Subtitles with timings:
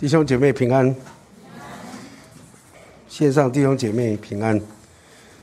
[0.00, 0.96] 弟兄姐妹平安，
[3.06, 4.58] 线上弟兄姐妹平安。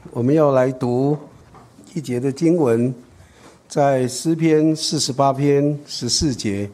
[0.10, 1.16] 我们要来读
[1.94, 2.92] 一节的经文，
[3.70, 6.68] 在诗篇四十八篇十四节，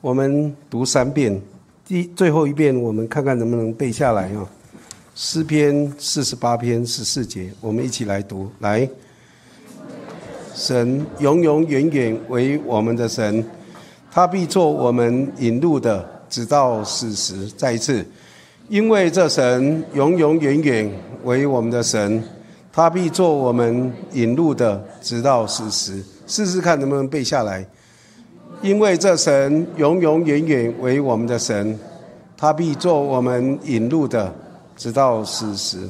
[0.00, 1.42] 我们读三遍。
[1.84, 4.48] 第最后一遍，我们看看能不能背下来啊？
[5.16, 8.48] 诗篇四十八篇十四节，我们一起来读。
[8.60, 8.88] 来，
[10.54, 13.44] 神永永远远为我们的神，
[14.12, 16.14] 他必做我们引路的。
[16.36, 18.04] 直到死时，再一次，
[18.68, 20.92] 因为这神永永远远
[21.24, 22.22] 为我们的神，
[22.70, 26.04] 他必做我们引路的，直到死时。
[26.26, 27.66] 试试看能不能背下来。
[28.60, 31.78] 因为这神永永远远为我们的神，
[32.36, 34.30] 他必做我们引路的，
[34.76, 35.88] 直到死时。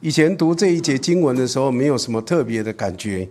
[0.00, 3.28] 以前读这一节经文的时候，没有什么特别的感觉，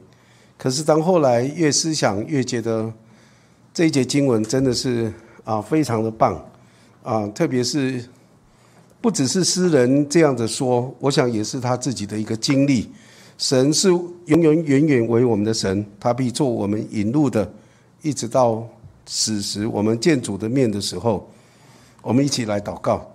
[0.58, 2.92] 可是当后来越思想，越觉得
[3.73, 5.09] 这一节经文真的是。
[5.44, 6.44] 啊，非常的棒，
[7.04, 8.04] 啊，特别是
[9.02, 12.92] 不只是诗人这样的说，我想也是他自己的一个经历。
[13.38, 17.50] 神是永永远远为我们的神，他必做我们引路的，
[18.02, 18.68] 一直到
[19.06, 21.30] 死时我们见主的面的时候，
[22.02, 23.09] 我们一起来祷告。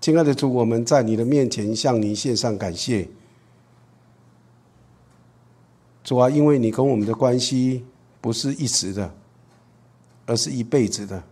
[0.00, 3.06] 亲爱的主，我们在你的面前向你献上感谢。
[6.02, 7.84] 主啊，因为你跟我们的关系。
[8.20, 9.14] 不是一时的，
[10.26, 11.22] 而是一辈子的。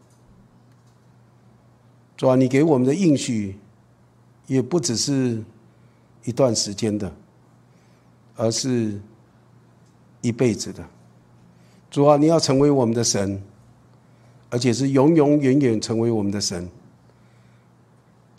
[2.16, 3.56] 主啊，你给我们的应许，
[4.46, 5.42] 也不只是
[6.24, 7.12] 一段时间的，
[8.36, 8.98] 而是
[10.22, 10.82] 一辈子的。
[11.90, 13.42] 主啊，你要成为我们的神，
[14.48, 16.68] 而且是永永远远成为我们的神，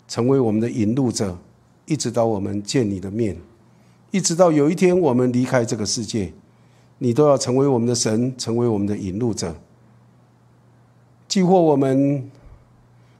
[0.08, 1.38] 成为我们的引路者，
[1.86, 3.36] 一直到我们见你的面，
[4.10, 6.32] 一直到有一天我们离开这个世界。
[6.98, 9.54] 你都要成为我们的神，成为我们的引路者。
[11.28, 12.30] 既或我们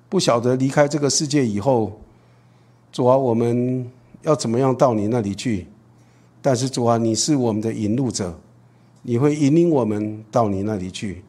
[0.08, 2.00] 不晓得离开这个世界以后，
[2.90, 3.88] 主啊，我们
[4.22, 5.66] 要怎么样到你那里去？
[6.40, 8.38] 但是主啊，你是我们的引路者，
[9.02, 11.22] 你会引领我们到你那里去。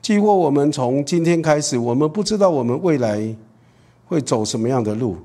[0.00, 3.34] 既或我们从今天开始，我们不知道我们未来
[4.06, 5.16] 会走什么样的路，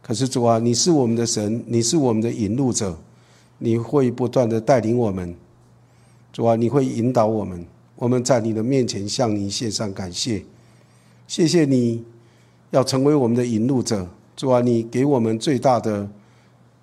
[0.00, 2.96] 可是主啊，你是我们的神，你是我们的引路者。
[3.58, 5.34] 你会不断的带领我们，
[6.32, 7.64] 主啊，你会引导我们。
[7.96, 10.44] 我们在你的面前向你献上感谢，
[11.28, 12.04] 谢谢你
[12.72, 16.10] 要成为我们的引路者，主啊，你给我们最大的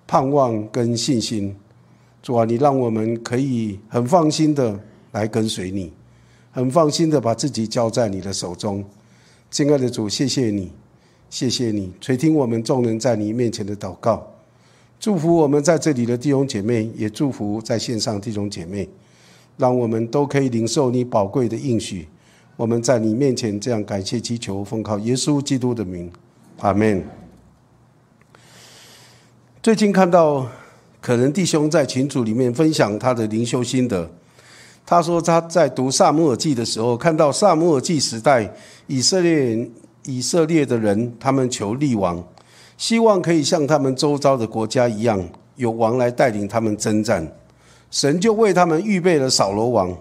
[0.06, 1.54] 盼望跟信心，
[2.22, 4.80] 主啊，你让我们可以很放心的
[5.12, 5.92] 来跟随你，
[6.50, 8.82] 很放心的把自己交在你的手中。
[9.50, 10.72] 亲爱的主，谢谢你，
[11.28, 14.31] 谢谢你垂听我们众人在你面前的祷告。
[15.02, 18.88] 祝福我们在这里的弟兄姐妹，也祝福在线上弟兄姐妹，
[19.56, 22.06] 让我们都可以领受你宝贵的应许。
[22.56, 26.08] 我们在你面前这样感谢祈求，奉靠耶稣基督的名，
[26.60, 27.04] 阿门。
[29.60, 30.46] 最近看到
[31.00, 34.08] 可能弟兄在群组里面分享他的灵修心得，
[34.86, 38.48] 他说他在读萨姆尔记的时候，看到萨姆尔记时代
[38.86, 39.68] 以色列
[40.06, 42.24] 以色列的人，他们求立王。
[42.82, 47.24] 希望可以像他们周遭的国家一样，有王来带领他们征战。
[47.92, 49.96] 神就为他们预备了扫罗王。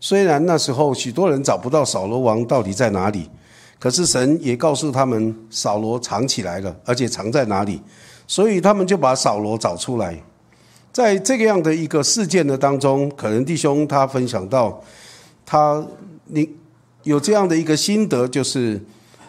[0.00, 3.30] 虽然那时候许多人找不到扫罗王到底在哪里，
[3.78, 7.80] 可是神也告诉他们，扫罗藏起来了，而且藏在哪里。
[8.26, 10.20] 所以他们就把扫罗找出来。
[10.92, 14.82] 在这个样的一个事件的当中，可能弟兄他分享到，
[15.46, 15.86] 他
[16.24, 16.50] 你
[17.04, 18.82] 有这样的一个心得，就是。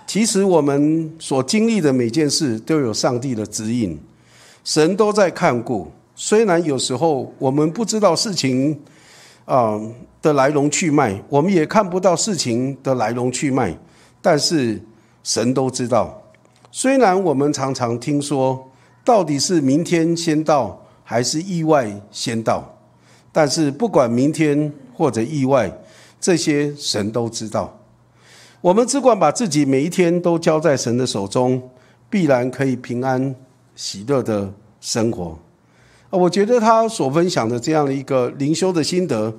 [0.08, 4.00] 其实我们所经历的每件事都有上帝的指引，
[4.64, 5.92] 神都在看顾。
[6.16, 8.80] 虽然有时候我们不知道事情
[9.44, 9.78] 啊
[10.22, 13.78] 的来龙去脉，我们也看不到事情的来龙去脉，
[14.22, 14.82] 但是
[15.24, 16.22] 神都知道。
[16.72, 18.72] 虽然我们常常听说
[19.04, 22.78] 到底是明天先到还是意外先到，
[23.32, 25.72] 但是不管明天或者意外，
[26.22, 27.75] 这些神都知道。
[28.66, 31.62] 我们只管把自己每一天都交在神的手中，
[32.10, 33.36] 必然可以平安
[33.76, 34.52] 喜乐的
[34.82, 35.38] 生活。
[36.10, 39.32] 啊，我觉得他所分享的这样的一个灵修的心得，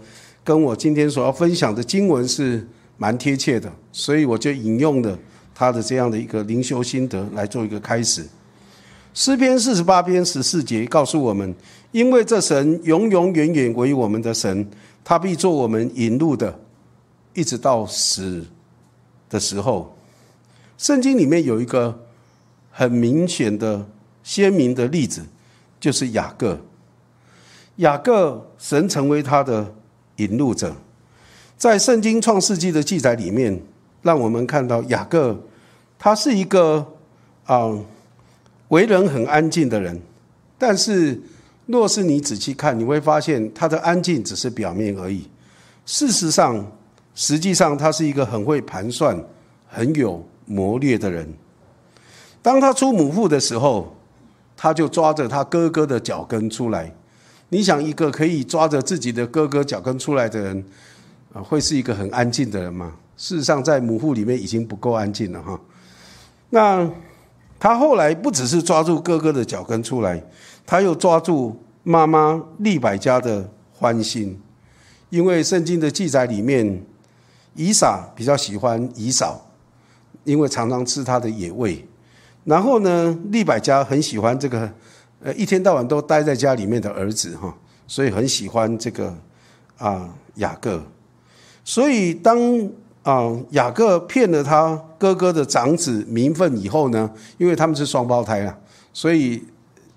[0.45, 2.65] 跟我今天所要分享的经文是
[2.99, 5.19] 蛮贴切的，所以我就引用了
[5.53, 8.25] 他的这样的一个灵修心得来做一个开始。
[9.13, 11.53] 诗篇四十八篇十四节告诉我们：
[11.91, 14.71] 因为这神永永远远为我们的神，
[15.03, 16.57] 他必做我们引路的，
[17.35, 18.45] 一直到死。
[19.29, 19.97] 的时候，
[20.79, 22.07] 圣经里面有一个
[22.71, 23.87] 很明显的、
[24.23, 25.25] 鲜明的例子，
[25.81, 26.59] 就是雅各。
[27.77, 29.75] 雅各，神成为他的
[30.17, 30.75] 引路者。
[31.59, 33.61] 在圣经创世纪的记载里面，
[34.03, 35.39] 让我们看到雅各，
[35.99, 36.87] 他是一个
[37.45, 37.71] 啊
[38.69, 40.01] 为人很安静的人，
[40.59, 41.21] 但是
[41.67, 45.27] 若是你仔细看，你会发现他的安静只是表面而已。
[45.85, 46.67] 事实上，
[47.17, 49.19] 实际上他是一个很会盘算、
[49.67, 51.27] 很有谋略的人。
[52.43, 53.97] 当他出母腹的时候，
[54.57, 56.95] 他就抓着他哥哥的脚跟出来。
[57.49, 60.65] 你想，一个可以抓着自己的哥哥脚跟出来的人，
[61.33, 62.93] 啊，会是一个很安静的人吗？
[63.17, 65.59] 事实上，在母腹里面已经不够安静了哈。
[66.51, 66.89] 那
[67.59, 70.23] 他后来不只是抓住哥哥的脚跟出来，
[70.67, 74.39] 他又抓住妈妈利百家的欢心，
[75.09, 76.85] 因为圣经的记载里面，
[77.57, 79.45] 以撒比较喜欢以扫，
[80.25, 81.85] 因为常常吃他的野味。
[82.45, 84.71] 然后呢，利百家很喜欢这个，
[85.21, 87.53] 呃，一天到晚都待在家里面的儿子哈，
[87.89, 89.13] 所以很喜欢这个
[89.79, 90.81] 啊雅各。
[91.65, 92.39] 所以当
[93.03, 98.57] 啊雅各骗了他哥哥的长子名分以后呢，因为他们是双胞胎啊，
[98.93, 99.43] 所以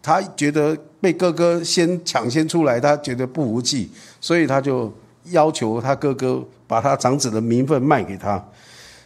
[0.02, 4.92] 他觉得被哥哥先抢先出来，他觉得不服气，所以他就
[5.32, 8.44] 要求他哥哥把他长子的名分卖给他。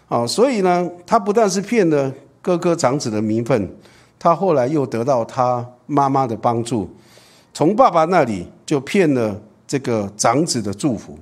[0.08, 2.12] 啊，所以呢，他不但是骗了。
[2.46, 3.74] 哥哥长子的名分，
[4.20, 6.94] 他后来又得到他妈妈的帮助，
[7.54, 11.18] 从爸爸那里就骗了这个长子的祝福，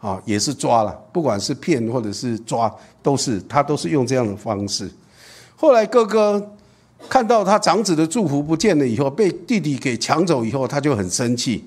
[0.00, 4.90] 啊，也是抓了，不管是骗或者是抓，都是他都是用这样的方式。
[5.54, 6.42] 后来哥哥
[7.10, 11.62] 看到他长子的祝福不见了以后，被弟弟给抢走以后，他就很生气，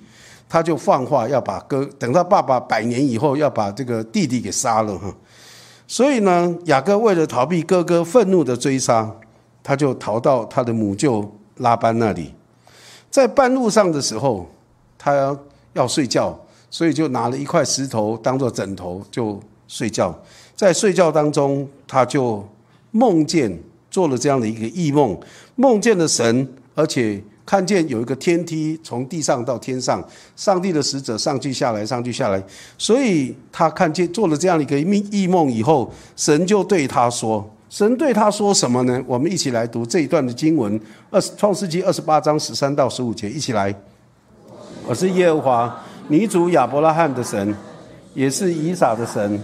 [0.49, 5.13] 他就放话要把哥等他爸爸百年以后要把这个弟弟给杀了哈。
[5.85, 9.09] 所以呢，雅各为了逃避哥哥愤怒的追杀，
[9.61, 12.33] 他就逃到他的母舅拉班那里。
[13.09, 14.47] 在半路上的时候，
[14.97, 15.13] 他
[15.73, 16.38] 要睡觉，
[16.69, 20.17] 所以就拿了一块石头当做枕头就睡觉。
[20.55, 22.47] 在睡觉当中，他就
[22.91, 23.57] 梦见
[23.91, 25.19] 做了这样的一个异梦，
[25.55, 27.21] 梦见了神，而且。
[27.47, 30.03] 看见有一个天梯从地上到天上，
[30.35, 32.44] 上帝的使者上去下来，上去下来，
[32.77, 40.77] 所以他看见做了这样一个异异梦以后，神就对他说：“神对他说什么呢？”我们一起来读这一段的经文，
[41.09, 43.73] 二十创世纪二十八章十三到十五节，一起来。
[44.85, 47.55] 我是耶和华，你主亚伯拉罕的神，
[48.13, 49.39] 也是以撒的神。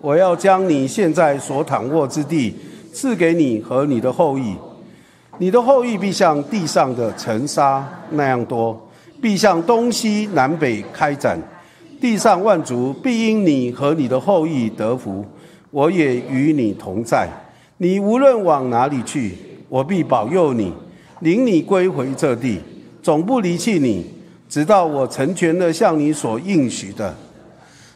[0.00, 2.56] 我要将你现在所躺卧之地
[2.92, 4.54] 赐给你和你的后裔。
[5.38, 8.88] 你的后裔必像地上的尘沙那样多，
[9.20, 11.38] 必向东西南北开展。
[12.00, 15.24] 地上万族必因你和你的后裔得福。
[15.70, 17.28] 我也与你同在。
[17.78, 19.34] 你无论往哪里去，
[19.68, 20.72] 我必保佑你，
[21.20, 22.60] 领你归回这地，
[23.02, 24.06] 总不离弃你，
[24.48, 27.12] 直到我成全了向你所应许的。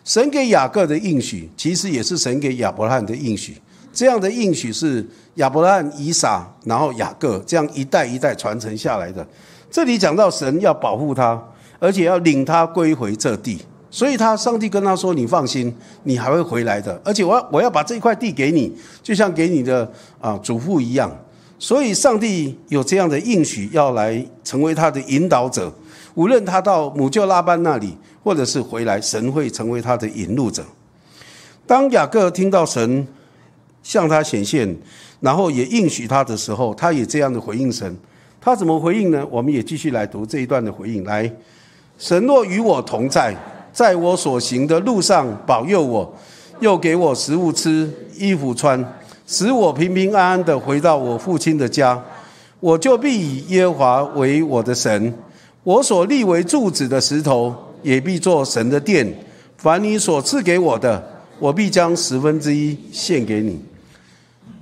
[0.04, 3.54] 神给雅各的应许，其实也是神给亚伯拉罕的应许。
[3.98, 5.04] 这样的应许是
[5.34, 9.26] 亚伯拉罕、以撒，然后雅各这样一代一代传承下来的。
[9.72, 11.42] 这里讲到神要保护他，
[11.80, 13.58] 而且要领他归回这地，
[13.90, 15.74] 所以他上帝跟他说：“你放心，
[16.04, 16.96] 你还会回来的。
[17.04, 18.72] 而且我要我要把这块地给你，
[19.02, 19.90] 就像给你的
[20.20, 21.10] 啊祖父一样。
[21.58, 25.72] 所以上帝有这样的应许，要来成为他的引导者。
[26.14, 30.64] 无论他到母舅拉班那里，或者是回来，神会成为他的引路者。
[31.66, 33.04] 当雅各听到神。
[33.88, 34.68] 向他显现，
[35.20, 37.96] 然后也应许他的时候，他也这样的回应神。
[38.38, 39.26] 他怎么回应呢？
[39.30, 41.02] 我们也继续来读这一段的回应。
[41.04, 41.32] 来，
[41.96, 43.34] 神若与我同在，
[43.72, 46.14] 在我所行的路上保佑我，
[46.60, 48.78] 又给我食物吃、衣服穿，
[49.26, 51.98] 使我平平安安的回到我父亲的家，
[52.60, 55.14] 我就必以耶和华为我的神。
[55.64, 59.10] 我所立为柱子的石头，也必做神的殿。
[59.56, 61.02] 凡你所赐给我的，
[61.38, 63.58] 我必将十分之一献给你。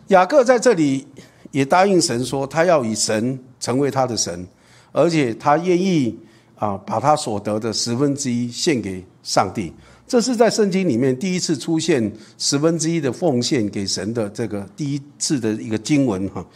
[0.09, 1.05] 雅各在这里
[1.51, 4.47] 也答应神说，他要以神成为他的神，
[4.93, 6.17] 而且他愿意
[6.55, 9.73] 啊把他所得的十分之一献给上帝。
[10.07, 16.47] 这是在圣经里面第一次出现十分之一的奉献给神的这个第一次的一个经文哈。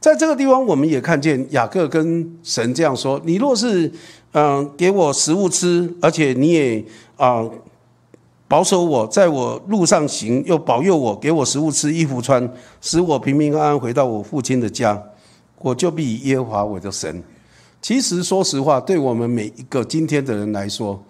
[0.00, 3.92] 在这个地方，我们也看见雅各跟神这样说：“你若是
[4.32, 6.84] 嗯给我食物吃，而且你也
[7.16, 7.48] 啊。”
[8.50, 15.00] 保守我，在我路上行，又保佑我，给我食物吃，衣服穿，使我平平安安回到我父亲的家，
[15.58, 17.22] 我就必以耶和华我的神。
[17.80, 21.00] 其实，说实话，对我们每一个今天的人来说，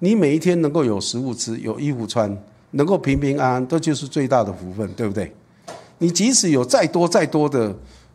[0.00, 2.36] 你每一天能够有食物吃，有衣服穿，
[2.72, 5.32] 能够平平安安，这就是最大的福分，对不对？
[5.98, 7.72] 你即使有再多再多的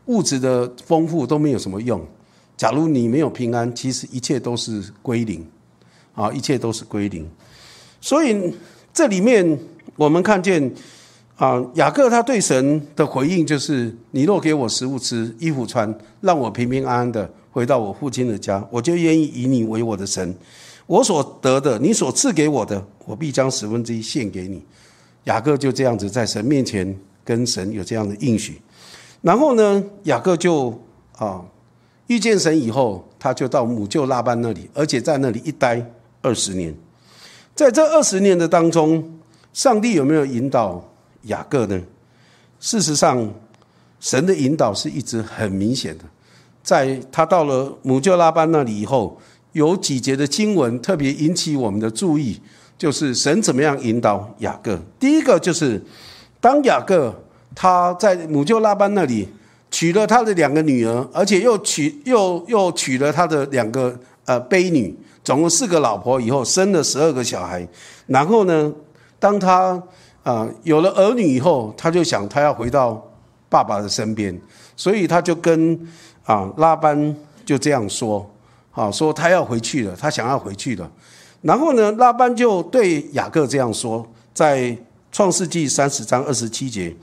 [0.08, 2.06] 物质的丰富，都没有什么用。
[2.58, 5.48] 假如你没有平安，其实一切都是归零，
[6.14, 7.26] 啊，一切都是归零。
[8.06, 8.54] 所以，
[8.94, 9.58] 这里面
[9.96, 10.72] 我们看见
[11.38, 20.36] 啊，雅各他对神的回应就是：“你若给我食物吃，衣服穿，让我平平安安的回到我父亲的家，我就愿意以你为我的神。
[20.86, 24.64] 我所得的，你所赐给我的，我必将十分之一献给你。”
[25.26, 28.62] 雅各就这样子在神面前跟神有这样的应许。
[29.24, 30.80] 然后呢，雅各就
[31.18, 31.44] 啊
[32.06, 35.84] 遇见神以后，他就到母舅拉班那里，而且在那里一待
[36.22, 36.72] 二十年。
[37.56, 39.18] 在这二十年的当中，
[39.54, 40.86] 上帝有没有引导
[41.24, 41.82] 雅各呢？
[42.60, 43.34] 事实上，
[44.02, 46.04] 神的引导是一直很明显的。
[46.62, 49.18] 在他到了母舅拉班那里以后，
[49.54, 52.38] 有几节的经文特别引起我们的注意，
[52.78, 54.78] 就是神怎么样引导雅各。
[55.00, 55.82] 第一个就是
[56.42, 57.16] 当雅各
[57.56, 59.30] 他在母舅拉班那里
[59.72, 64.94] 娶了他的两个女儿，而且又娶又又娶了他的两个呃婢女。
[65.26, 67.68] 总共四个老婆以后生了十二个小孩，
[68.06, 68.72] 然后呢，
[69.20, 69.82] 当他
[70.22, 73.04] 啊有了儿女以后，他就想他要回到
[73.50, 74.40] 爸爸的身边，
[74.78, 75.78] 所以他就跟
[76.24, 78.30] 啊拉班就这样说，
[78.72, 80.90] 啊说他要回去了，他想要回去了。
[81.42, 84.78] 然后呢，拉班就对雅各这样说，在
[85.12, 86.96] 创世纪三十章二十七节，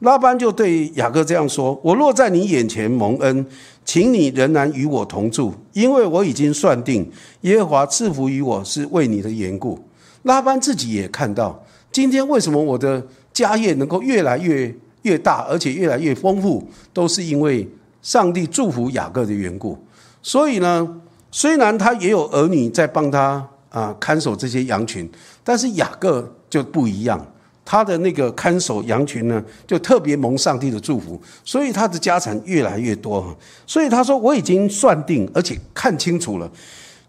[0.00, 3.46] 拉班就对雅各这样说：“我落在你眼前蒙恩。”
[3.84, 7.10] 请你仍然与我同住，因为我已经算定
[7.40, 9.78] 耶和华赐福于我是为你的缘故。
[10.22, 14.72] 拉班自己也看到，今天为什么我的家业能够越来越
[15.02, 17.68] 越大，而且越来越丰富，都是因为
[18.02, 19.76] 上帝祝福雅各的缘故。
[20.22, 25.10] 所以呢，虽然他也有儿女在帮他啊看守这些羊群，
[25.42, 27.26] 但是雅各就不一样。
[27.70, 33.24] 他的那个看守羊群呢，就特别蒙上帝的祝福，所以他的家产越来越多。
[33.64, 36.50] 所以他说：“我已经算定，而且看清楚了，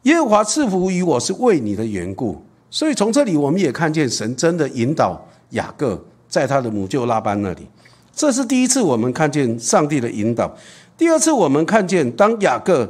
[0.04, 2.40] 耶和华赐福于我是为你的缘故。”
[2.70, 6.00] 所以从这里我们也看见神真的引导雅各
[6.30, 7.68] 在他的母舅拉班那里。
[8.16, 10.56] 这是第一次我们看见上帝的引导。
[10.96, 12.88] 第二次我们看见，当雅各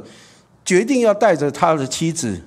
[0.62, 2.38] 决定要带着他的妻子、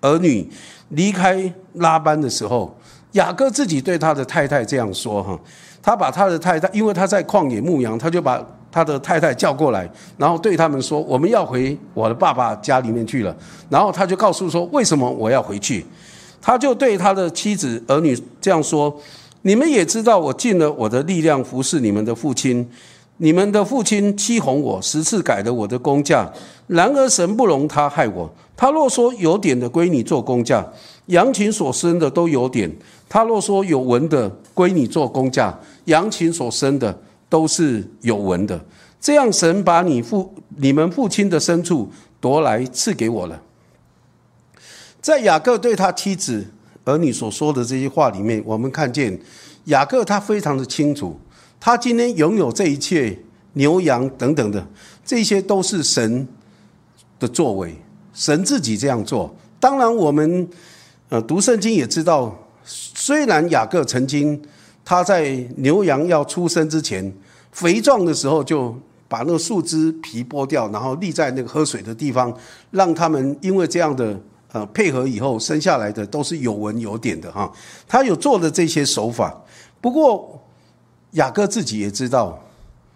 [0.00, 0.48] 儿女
[0.88, 2.74] 离开拉班的时候。
[3.12, 5.38] 雅各自己对他的太太这样说：“哈，
[5.82, 13.34] 他把他的太太，因为他在旷野牧羊，他就把他的太太叫过来，然后对他们说：‘我们要回我的爸爸家里面去了。’
[13.70, 15.84] 然后他就告诉说：‘为什么我要回去？’
[16.40, 18.94] 他就对他的妻子儿女这样说
[19.42, 22.68] ：‘你们也知道，我尽了我的力量服侍你们的父亲。
[23.20, 26.30] 你们的父亲欺哄我，十次改了我的工价。
[26.68, 28.30] 然而神不容他害我。
[28.56, 30.64] 他若说有点的归你做工价，
[31.06, 32.70] 羊群所生的都有点。’
[33.08, 38.62] 他若说有纹的归你做工价，羊群所生的都是有纹的。
[39.00, 43.40] 这样，神把你父、你们父亲的牲畜夺来赐给我了。
[45.00, 46.44] 在雅各对他妻子
[46.84, 49.18] 儿女所说的这些话里面，我们看见
[49.64, 51.18] 雅各他非常的清楚，
[51.58, 53.18] 他今天拥有这一切
[53.54, 54.66] 牛羊等等的，
[55.04, 56.28] 这些都是神
[57.18, 57.74] 的作为，
[58.12, 59.34] 神自己这样做。
[59.58, 60.46] 当然，我们
[61.08, 62.36] 呃读圣经也知道。
[62.70, 64.38] 虽然雅各曾经
[64.84, 67.10] 他在牛羊要出生之前
[67.50, 68.76] 肥壮的时候，就
[69.08, 72.30] 把那个树枝皮剥掉，然后立在那个喝水的地方，
[72.70, 74.18] 让他们因为这样的
[74.52, 77.50] 呃配合以后生下来的都是有纹有点的哈。
[77.86, 79.34] 他有做的这些手法，
[79.80, 80.38] 不过
[81.12, 82.38] 雅各自己也知道，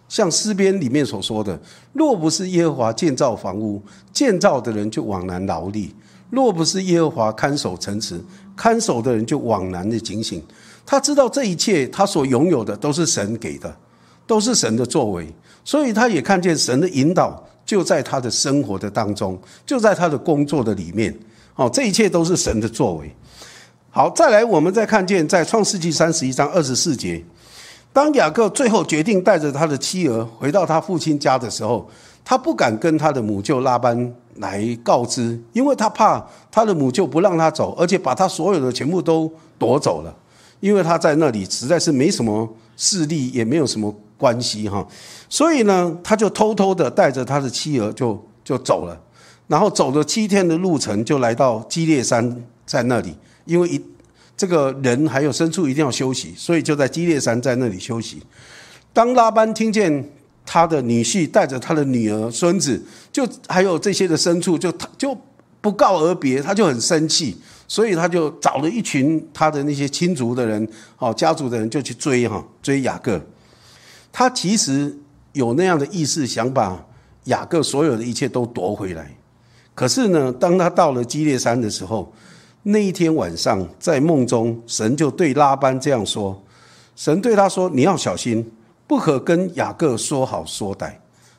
[0.07, 1.59] 像诗篇里面所说的
[1.93, 5.89] ：“若不是耶和华建造房屋，建造的人就往南劳力；
[6.29, 8.23] 若不是耶和华看守城池。”
[8.55, 10.41] 看守的人就往南的警醒，
[10.85, 13.75] 他知道这一切他所拥有的都是神给的，
[14.27, 15.27] 都是神的作为，
[15.63, 21.17] 所以他也看见神的引导就在他的生活的当中，就在他的工作的里面。
[21.55, 23.11] 哦，这一切都是神的作为。
[23.89, 27.23] 好，再来我们再看见在创世纪三十一章二十四节，
[27.91, 31.87] 当雅各最后决定带着他的妻儿回到他父亲家的时候，
[32.25, 34.13] 他不敢跟他的母舅拉班。
[34.37, 40.11] 来告知，因为他怕他的母舅不让他走，而且把他所有的全部都夺走了，
[40.59, 44.83] 因为他在那里实在是没什么势力，也没有什么关系哈，
[45.29, 48.99] 所以呢，他就偷偷的带着他的妻儿就就走了，
[49.45, 53.15] 然后走了七天的路程，就来到基列山，在那里，
[53.45, 53.79] 因为一
[54.35, 58.23] 这个人还有牲畜一定要休息，所以就在基列山在那里休息。
[58.91, 60.09] 当拉班听见。
[60.45, 62.81] 他的女婿带着他的女儿、孙子，
[63.11, 65.17] 就还有这些的牲畜，就他就
[65.61, 73.21] 不告而别，他就很生气，所以他就找了一群他的那些亲族的人、哦家族的人，就去追哈追雅各。
[74.11, 74.95] 他其实
[75.31, 76.85] 有那样的意思，想把
[77.25, 79.15] 雅各所有的一切都夺回来。
[79.73, 82.13] 可是呢，当他到了基列山的时候，
[82.63, 86.43] 那一天晚上，在梦中，神就对拉班这样说
[86.95, 88.51] ：“神对他说，你要小心，
[88.87, 90.93] 不可跟雅各说好说歹。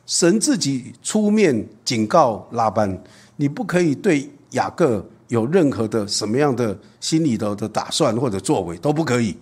[0.05, 3.01] 神自己出面警告拉班，
[3.37, 9.35] 你不可以对雅各有任何的什么样的心里头的打算或者作为，都不可以，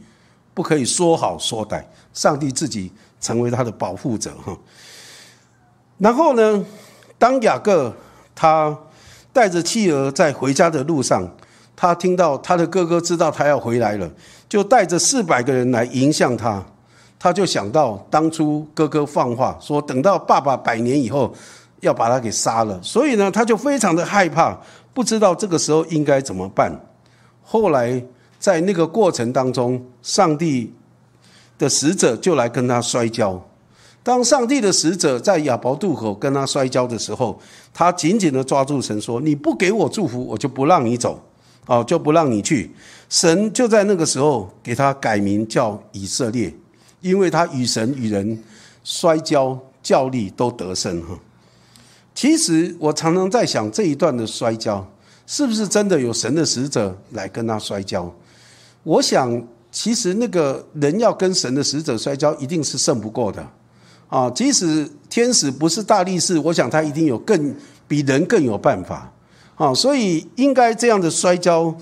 [0.54, 1.84] 不可以说好说歹。
[2.14, 4.58] 上帝自己成为他的保护者，哈。
[5.98, 6.66] 然后呢，
[7.18, 7.94] 当雅各
[8.34, 8.78] 他
[9.32, 11.30] 带着妻儿在回家的路上。”
[11.76, 14.10] 他听到他的哥哥知道他要回来了，
[14.48, 16.64] 就带着四百个人来迎向他。
[17.24, 21.34] 他就想到当初哥哥放话说，等到爸爸百年以后
[21.80, 24.60] 要把他给杀了，所以呢，他就非常的害怕，
[24.94, 26.70] 不知道这个时候应该怎么办。
[27.42, 28.04] 后来
[28.38, 30.74] 在那个过程当中，上帝
[31.58, 33.42] 的使者就来跟他摔跤。
[34.04, 37.40] 当上帝的使者在亚伯渡口跟他摔跤的时候，
[37.74, 41.18] 他紧紧的抓住神说：“你不给我祝福，我就不让你走。”
[41.68, 42.70] 哦，就不让你去。
[43.08, 46.54] 神就在那个时候给他改名叫以色列，
[47.04, 48.44] 因为他与神与人
[48.84, 51.20] 摔跤较力都得胜哈。
[52.16, 54.88] 其实我常常在想，这一段的摔跤
[55.28, 58.12] 是不是真的有神的使者来跟他摔跤？
[58.84, 59.42] 我想，
[59.72, 63.48] 其实那个人要跟神的使者摔跤，一定是胜不过的
[64.08, 64.30] 啊。
[64.30, 67.56] 即使天使不是大力士，我想他一定有更
[67.88, 69.12] 比人更有办法。
[69.56, 71.76] 啊，所以应该这样的摔跤，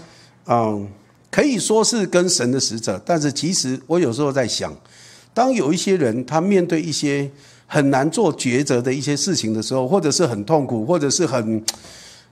[0.46, 0.88] 嗯，
[1.30, 3.02] 可以说是跟神的使者。
[3.06, 4.76] 但是其实我有时候在想，
[5.34, 7.30] 当有一些人他面对一些
[7.68, 11.64] 很难做抉择的一些事情的时候，或者是很痛苦，或者是很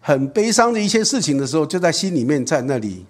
[0.01, 3.05] 很悲伤的一些事情的时候，就在心里面在那里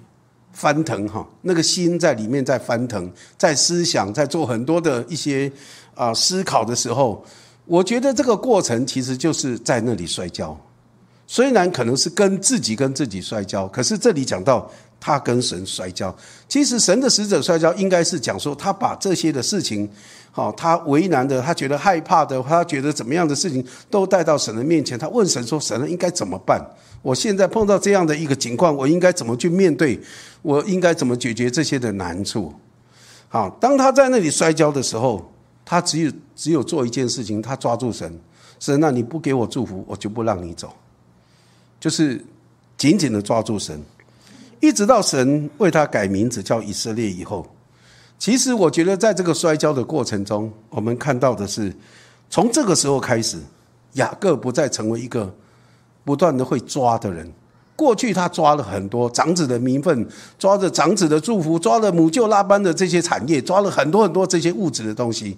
[0.51, 5.51] 翻腾哈，那个心在里面在翻腾，在思想，在做很多的一些
[5.95, 7.23] 啊思考的时候，
[7.65, 10.55] 我觉得这个过程其实就是在那里摔跤。
[11.25, 14.69] 虽然可能是跟自己跟自己摔跤，可是这里讲到
[14.99, 16.15] 他跟神摔跤。
[16.47, 19.89] 其实神的使者摔跤，应该是讲说他把这些的事情，
[20.31, 24.97] 好，他为难的，他觉得害怕的，他觉得怎么样的事情，都带到神的面前。
[24.97, 26.59] 他问神说：“神应该怎么办？
[27.01, 29.99] 我现在碰到这样的一个情况，我应该怎么去面对？
[30.41, 32.53] 我应该怎么解决这些的难处？”
[33.29, 35.31] 好，当他在那里摔跤的时候，
[35.63, 38.19] 他只有只有做一件事情，他抓住神，
[38.59, 40.73] 神，那你不给我祝福，我就不让你走。
[41.79, 42.23] 就是
[42.75, 43.81] 紧紧的抓住神，
[44.59, 47.45] 一直到神为他改名字叫以色列以后，
[48.17, 51.73] 其实我觉得在这个摔跤的过程中，我们看到的是，
[52.29, 53.37] 从这个时候开始，
[53.93, 55.33] 雅各不再成为一个
[56.03, 57.31] 不断的会抓的人。
[57.75, 60.05] 过去他抓了很多长子的名分，
[60.37, 65.37] 抓着长子的祝福，抓了母舅拉班的这些产业，抓了很多很多这些物质的东西。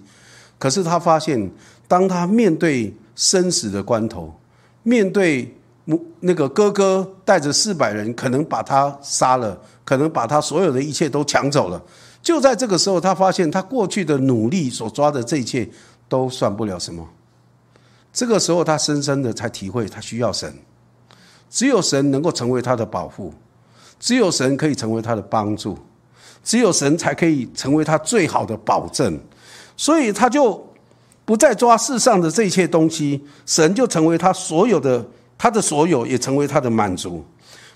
[0.58, 1.48] 可是他发现，
[1.86, 4.34] 当他面对生死的关头，
[4.82, 5.54] 面对。
[5.84, 11.82] 母那个哥哥带着四百人，可能把他杀了，可能把他所有的一切都抢走了。
[12.22, 15.68] 就在这个时候，他发现他过去的努力所抓的这一切
[16.08, 17.04] 都算不了什么。
[18.12, 20.54] 这个时候，他深深的才体会，他需要神，
[21.50, 23.34] 只有神能够成为他的保护，
[23.98, 25.76] 只有神可以成为他的帮助，
[26.44, 29.18] 只有神才可以成为他最好的保证。
[29.76, 30.64] 所以，他就
[31.24, 35.04] 不再抓世上的这一切东西，神就成为他所有的。
[35.42, 37.24] 他的所有也成为他的满足。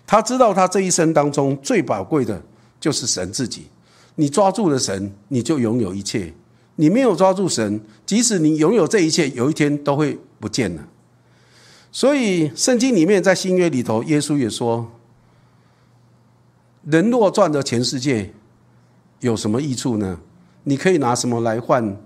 [0.07, 2.41] 他知道，他这一生当中最宝贵的
[2.79, 3.67] 就是神自己。
[4.15, 6.33] 你抓住了神，你就拥有一切；
[6.77, 10.87] 你没有抓住神，即使你拥有这一切，有一天都会不见了。
[11.91, 14.89] 所以，圣经里面在新约里头，耶稣也说
[16.89, 18.33] ：“人若赚得全世界，
[19.19, 20.21] 有什么益处呢？
[20.63, 21.97] 你可以拿什么来换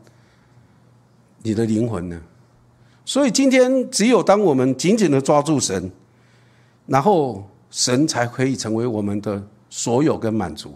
[1.42, 2.18] 你的灵魂呢？”
[3.10, 5.90] 所以今天，只有当我们紧紧的抓住神，
[6.86, 10.72] 然后神才可以成为我们的所有跟满足。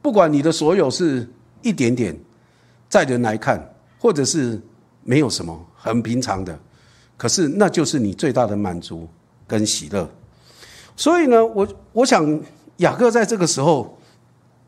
[0.00, 1.28] 不管你的所有是
[1.60, 2.18] 一点点，
[2.88, 3.62] 在人来看，
[3.98, 4.58] 或者是
[5.02, 6.58] 没有什么很平常的，
[7.18, 9.06] 可是那就是你最大的满足
[9.46, 10.08] 跟喜乐。
[10.96, 12.40] 所以呢，我我想
[12.78, 13.98] 雅各在这个时候，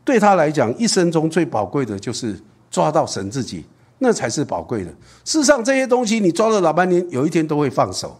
[0.05, 3.65] 对他来讲，一生中最宝贵的就是抓到神自己。
[3.99, 4.93] 那才是宝贵的。
[5.25, 8.19] 世上这些东西，你抓了老半天，有一天都会放手。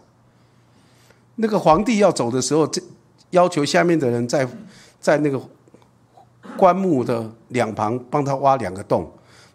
[1.35, 2.81] 那个皇帝要走的时候，这
[3.29, 4.47] 要求下面的人在
[4.99, 5.39] 在那个
[6.57, 9.07] 棺木的两旁帮他挖两个洞，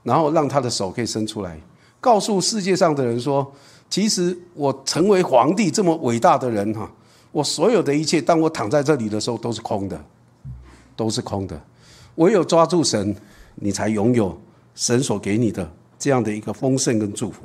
[0.04, 1.58] 然后让他的手可以伸出来，
[2.00, 3.52] 告诉世界上的人说：
[3.90, 6.88] 其实我成为皇帝这么伟大的人哈，
[7.32, 10.00] 我所有的一切，当我躺在这里的时候都是空的，
[10.94, 11.60] 都是空的。
[12.14, 13.16] 唯有抓住神，
[13.56, 14.38] 你才拥有
[14.76, 15.68] 神所给你的。
[16.02, 17.42] 这样的一个丰盛跟祝福，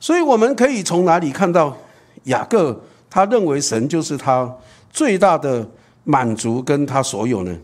[0.00, 1.76] 所以我们可以从哪里看到
[2.24, 4.52] 雅各他认为神就是他
[4.90, 5.70] 最大的
[6.02, 7.56] 满足跟他所有呢？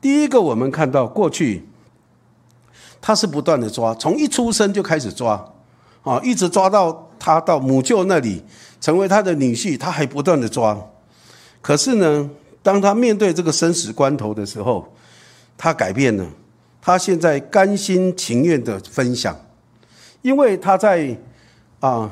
[0.00, 1.68] 第一个，我们看到过去
[2.98, 5.52] 他是不断的抓，从一出生就开始抓，
[6.02, 8.42] 啊，一直抓到他到母舅那里
[8.80, 10.74] 成为他的女婿，他还不断的抓。
[11.60, 12.30] 可是呢，
[12.62, 14.90] 当他面对这个生死关头的时候，
[15.58, 16.24] 他改变了，
[16.86, 19.36] 他现在甘心情愿的分享，
[20.22, 21.18] 因为他在
[21.80, 22.08] 啊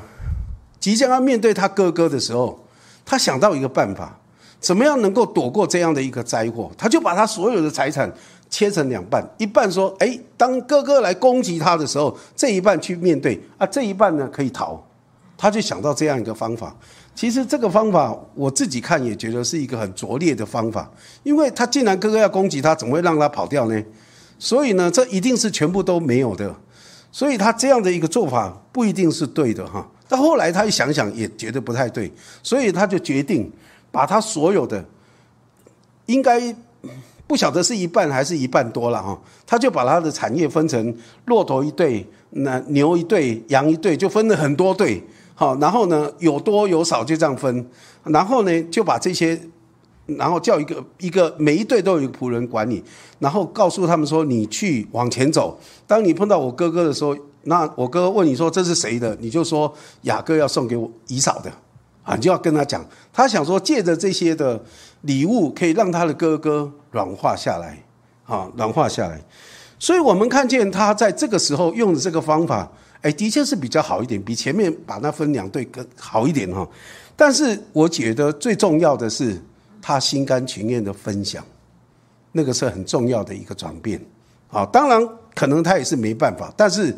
[0.81, 2.59] 即将要面对他哥哥的时候，
[3.05, 4.19] 他想到一个办法。
[4.59, 6.69] 怎么样能够躲过这样的一个灾祸？
[6.77, 8.11] 他就把他所有的财产
[8.49, 14.85] 切成两半，一半说：“哎，当哥哥来攻击他的时候，这一半去面对啊，这一半呢可以逃。”
[15.37, 16.75] 他就想到这样一个方法。
[17.15, 20.91] 其实这个方法我自己看也觉得是一个很拙劣的方法，
[21.23, 23.81] 因为他既然哥哥要攻击他，怎么会让他跑掉呢？
[24.39, 26.55] 所以呢，这一定是全部都没有的。
[27.11, 29.89] 所以他这样的一个做法不一定是对的哈。
[30.07, 32.11] 但后来他一想想，也觉得不太对，
[32.43, 33.51] 所以他就决定。
[33.91, 34.83] 把他所有的，
[36.07, 36.53] 应该
[37.25, 39.17] 不晓得是一半还是一半多了哈，
[39.47, 40.93] 他就把他的产业分成
[41.27, 45.01] 骆驼一对，那牛一对，羊一对，就分了很多对，
[45.33, 47.65] 好，然后呢有多有少就这样分，
[48.03, 49.39] 然后呢就把这些，
[50.05, 52.83] 然后叫一个一个每一队都有一个仆人管你，
[53.19, 61.51] 然后告诉他们说你去往前走，当你碰到我哥哥的时候，那我哥哥问你说这是谁的，你就说雅各要送给我姨嫂的。
[62.03, 64.63] 啊，你就要跟他讲，他想说借着这些的
[65.01, 67.83] 礼物，可以让他的哥哥软化下来，
[68.27, 69.19] 啊，软化下来。
[69.79, 76.69] 所以我们看见他在这个时候用的这个方法，哎，的确是比较好一点，比前面把那分两队更好一点哈。
[77.15, 79.41] 但是我觉得最重要的是
[79.87, 81.45] 他心甘情愿的分享，
[82.31, 84.03] 那个是很重要的一个转变。
[84.49, 86.91] 啊，当然可能他也是没办法，但是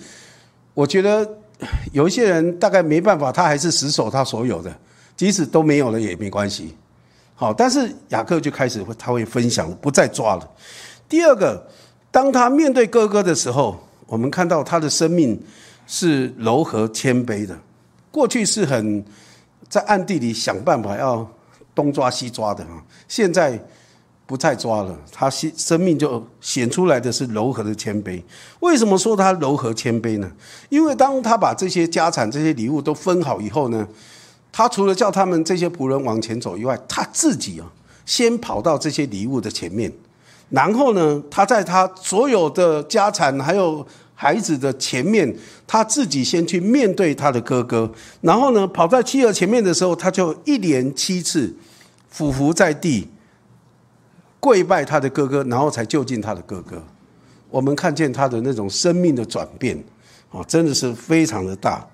[0.73, 1.29] 我觉得
[1.91, 4.73] 有一些人大概没办法，他还是死守他所有的。
[5.17, 6.73] 即使都没有了也没关系，
[7.35, 10.49] 好，但是雅各就开始会他会分享，不再抓了。
[11.09, 11.67] 第二个，
[12.09, 15.37] 当他面对哥哥的时候，我们看到他的生命
[15.87, 17.57] 是柔和谦卑的。
[18.11, 19.03] 过去是很
[19.67, 21.29] 在暗地里想办法要
[21.77, 23.63] 东抓西抓的啊，现在
[24.25, 28.19] 不再抓了，他生生命就显出来的是柔和的谦卑。
[28.61, 30.29] 为什么说他柔和谦卑呢？
[30.69, 33.87] 因为当他把这些家产、这些礼物都分好以后呢？
[34.51, 37.71] 他除了叫他们这些仆人往前走以外，他自己啊，
[38.07, 39.91] 先跑到这些礼物的前面，
[40.49, 43.85] 然后呢，他在他所有的家产还有
[44.15, 45.31] 孩子的前面，
[45.67, 47.89] 他自己先去面对他的哥哥，
[48.21, 51.55] 然后呢，跑在妻儿前面的时候，他就一连七次
[52.17, 53.07] 俯伏在地，
[54.39, 56.83] 跪拜他的哥哥，然后才救进他的哥哥。
[57.51, 59.77] 我们看见他的那种生命的转变，
[60.31, 61.87] 啊，真的是非常的大。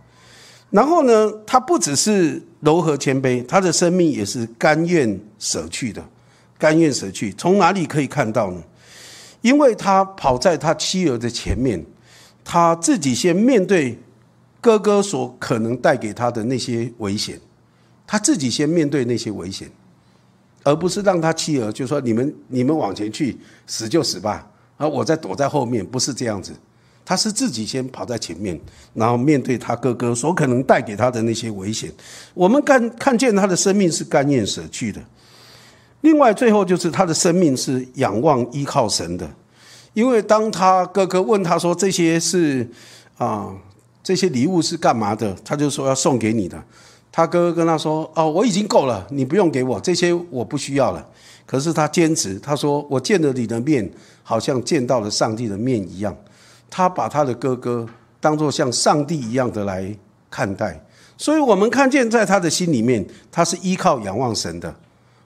[0.70, 6.02] 然后呢，他不只是柔和谦卑，他的生命也是甘愿舍去的，
[6.58, 7.34] 甘愿舍去。
[7.34, 8.64] 从哪里可以看到呢？
[9.42, 11.86] 因为他跑在他妻儿的前面，
[12.46, 14.00] 他自己先面对
[14.62, 17.38] 哥哥所可能带给他的那些危险，
[18.08, 19.70] 他自己先面对那些危险，
[20.64, 24.48] 而不是让他妻儿就说：“你们你们往前去，死就死吧，
[24.78, 26.54] 而我在躲在后面。”不是这样子。
[27.06, 28.58] 他是自己先跑在前面，
[28.94, 31.92] 然后面对他哥哥所可能带给他的那些危险。
[32.34, 35.02] 我们看看见他的生命是甘愿舍去的。
[36.00, 39.30] 另外，最后就是他的生命是仰望依靠神的。
[39.94, 42.66] 因为当他哥哥问他说：“这些是
[43.18, 43.54] 啊，
[44.02, 46.64] 这些礼物是干嘛的？”他就说：“要送给你的。”
[47.16, 51.08] 他哥哥跟他说：“哦，我已经够了，你不用给我这些，我不需要了。”
[51.46, 53.88] 可是他坚持，他说：“我见了你的面，
[54.24, 56.18] 好像见到了上帝的面一样。”
[56.72, 57.88] 他把他的哥哥
[58.20, 59.96] 当作像上帝一样的来
[60.32, 60.84] 看待，
[61.16, 64.74] 所以我们看见在他的心里面，他是依靠仰望神的，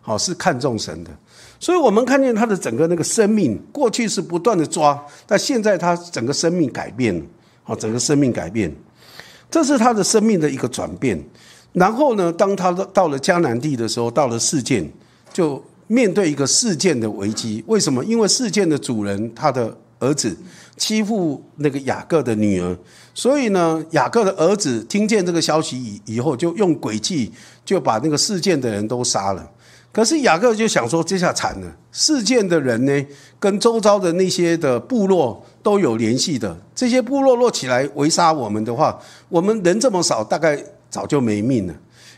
[0.01, 1.11] 好是看重神的。
[1.57, 7.25] 所以我们看见他的整个那个生命，过去是不断的抓，但现在他整个生命改变了，
[7.63, 8.69] 好整个生命改变，
[9.49, 11.23] 这是他的生命的一个转变。
[11.77, 14.91] 然后呢，当他到了迦南地的时候，到了事件，
[15.31, 17.63] 就面对一个事件的危机。
[17.67, 18.03] 为什么？
[18.03, 20.35] 因为事件的主人他的儿子。
[20.77, 22.77] 欺负那个雅各的女儿，
[23.11, 27.31] 所以呢，雅各的儿子听见这个消息以以后，就用诡计
[27.65, 29.51] 就把那个事件的人都杀了。
[29.91, 33.05] 可是雅各就想说，这下惨了，事件的人呢，
[33.39, 41.73] 跟周遭的那些的部落都有联系的，这些部落落起来围杀我们的话，我们人这么少，大概早就没命了。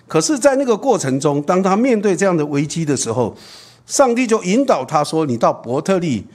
[0.08, 3.36] 可是，在那个过程中，当他面对这样的危机的时候，
[3.86, 6.25] 上帝就引导他说：“你到伯特利。”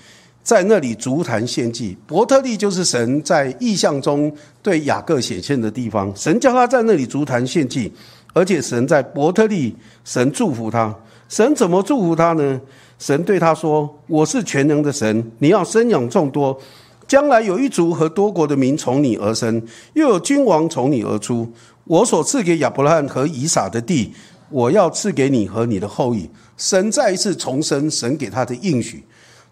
[0.45, 4.31] 在那里足坛献祭，伯特利就是神在意象中
[4.63, 6.15] 对雅各显现的地方。
[6.15, 7.91] 神叫他在那里足坛献祭，
[8.35, 10.95] 而且神在伯特利，神祝福他，
[11.31, 12.61] 神怎么祝福他呢？
[12.99, 16.61] 神对他说：“我是全能的神，你要生养众多，
[17.09, 19.63] 将来有一族和多国的民从你而生，
[19.95, 21.51] 又有君王从你而出。
[21.85, 24.13] 我所赐给亚伯拉罕和以撒的地，
[24.51, 29.05] 我要赐给你和你的后裔。”神再一次重申神给他的应许。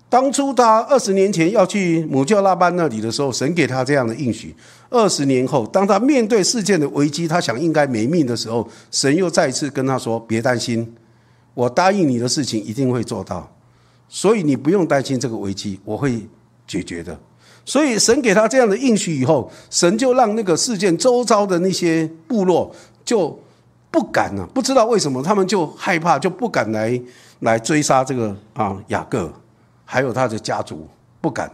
[0.08, 4.54] 当初他二十年前要去母教拉班那里的时候，神给他这样的应许。
[4.90, 10.94] 二十年后，当他面对事件的危机，他想应该没命的时候，神又再一次跟他说：“别担心，
[11.54, 13.50] 我答应你的事情一定会做到，
[14.06, 16.28] 所以你不用担心这个危机，我会
[16.66, 17.18] 解决的。”
[17.64, 23.38] 所以神给他这样的应许以后，神就让那个事件周遭的那些部落就
[23.90, 27.00] 不敢了，不知道为什么他们就害怕，就不敢来
[27.40, 29.32] 来追杀这个啊雅各。
[29.84, 30.88] 还有他的家族
[31.20, 31.52] 不敢，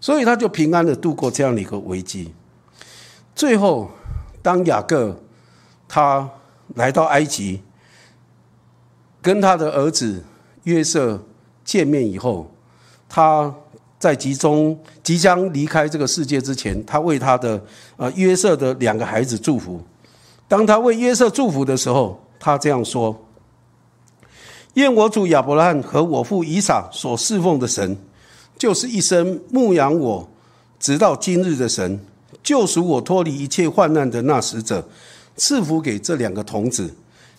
[0.00, 2.34] 所以他就平安的度过这样的一个危机。
[3.36, 3.88] 最后，
[4.42, 5.16] 当雅各
[5.86, 6.28] 他
[6.74, 7.62] 来到埃及，
[9.20, 10.24] 跟他的儿子
[10.64, 11.22] 约瑟
[11.64, 12.50] 见面以后，
[13.08, 13.54] 他
[14.02, 17.62] 在集中即将离开这个世界之前，他为他的
[17.96, 19.80] 呃约瑟的两个孩子祝福。
[20.48, 23.16] 当他为约瑟祝福的时候，他这样说。
[24.74, 27.96] 愿我主亚伯拉罕和我父以撒所侍奉的神，
[28.58, 30.28] 就是一生牧养我
[30.80, 32.00] 直到今日的神，
[32.42, 34.84] 救赎我脱离一切患难的那使者，
[35.36, 36.92] 赐福给这两个童子。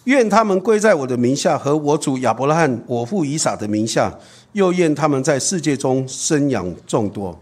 [0.05, 4.13] 愿他们归在我的名下和我主亚伯拉罕、我父以撒的名下，
[4.51, 7.39] 又愿他们在世界中生养众多。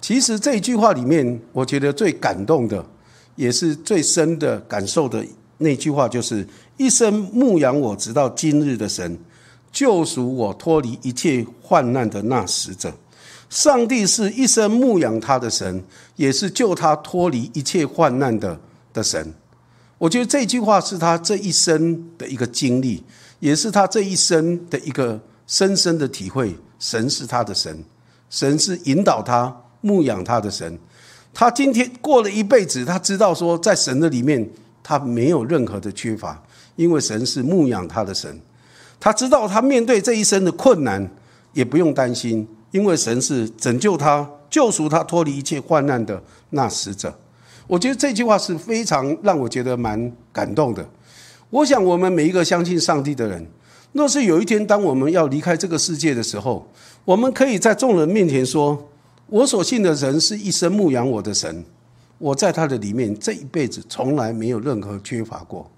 [0.00, 2.84] 其实这一句话里面，我觉得最感动的，
[3.36, 5.24] 也是最深的感受的
[5.58, 6.46] 那句话，就是。
[6.78, 9.16] 一生牧养我直到今日的神，
[9.70, 12.92] 救赎我脱离一切患难的那使者。
[13.50, 15.84] 上帝是一生牧养他的神，
[16.16, 18.58] 也是救他脱离一切患难的
[18.92, 19.32] 的神。
[20.02, 23.00] 我觉得这句话是他这一生的一个经历，
[23.38, 26.52] 也是他这一生的一个深深的体会。
[26.80, 27.84] 神是他的神，
[28.28, 30.76] 神是引导他牧养他的神。
[31.32, 34.44] 他今天过了一辈子，他知道说，在神的里面，
[34.82, 36.42] 他没有任何的缺乏。
[36.74, 38.40] 因为神是牧养他的神，
[38.98, 41.08] 他知道他面对这一生的困难
[41.52, 47.16] 也不用担心，因为神是拯救他、救赎他脱离一切患难的那使者。
[47.66, 50.86] 我觉得这句话是非常让我觉得蛮感动的。
[51.50, 53.46] 我想我们每一个相信上帝的人，
[53.92, 56.66] 若是有一天当我们要离开这个世界的时候，
[57.04, 58.88] 我们可以在众人面前说
[59.28, 61.64] ：“我所信的神是一生牧养我的神，
[62.18, 65.70] 我在他的里面这一辈子从来没有任何缺乏过。”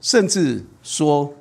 [0.00, 1.32] 甚至说，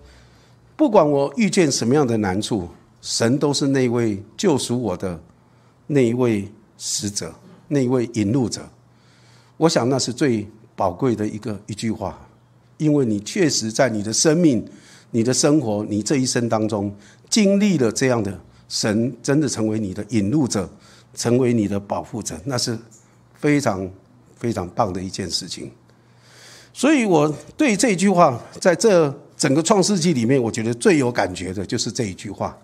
[0.76, 2.68] 不管我遇见什么样的难处，
[3.02, 5.20] 神都是那位救赎我的
[5.88, 7.34] 那一位使者，
[7.74, 8.62] 那位引路者。
[9.58, 12.18] 我想那是最宝贵的一个一句话，
[12.78, 14.66] 因为你确实在你的生命、
[15.12, 16.96] 你的生活、你这一生当中
[17.30, 20.70] 经历了这样的神，真的成为你的引路者，
[21.14, 22.78] 成为你的保护者，那是
[23.36, 23.88] 非常
[24.36, 25.70] 非常棒的一件事情。
[26.74, 32.58] 所以，我对这句话，在这整个创世纪里面，我觉得最有感觉的就是这一句话。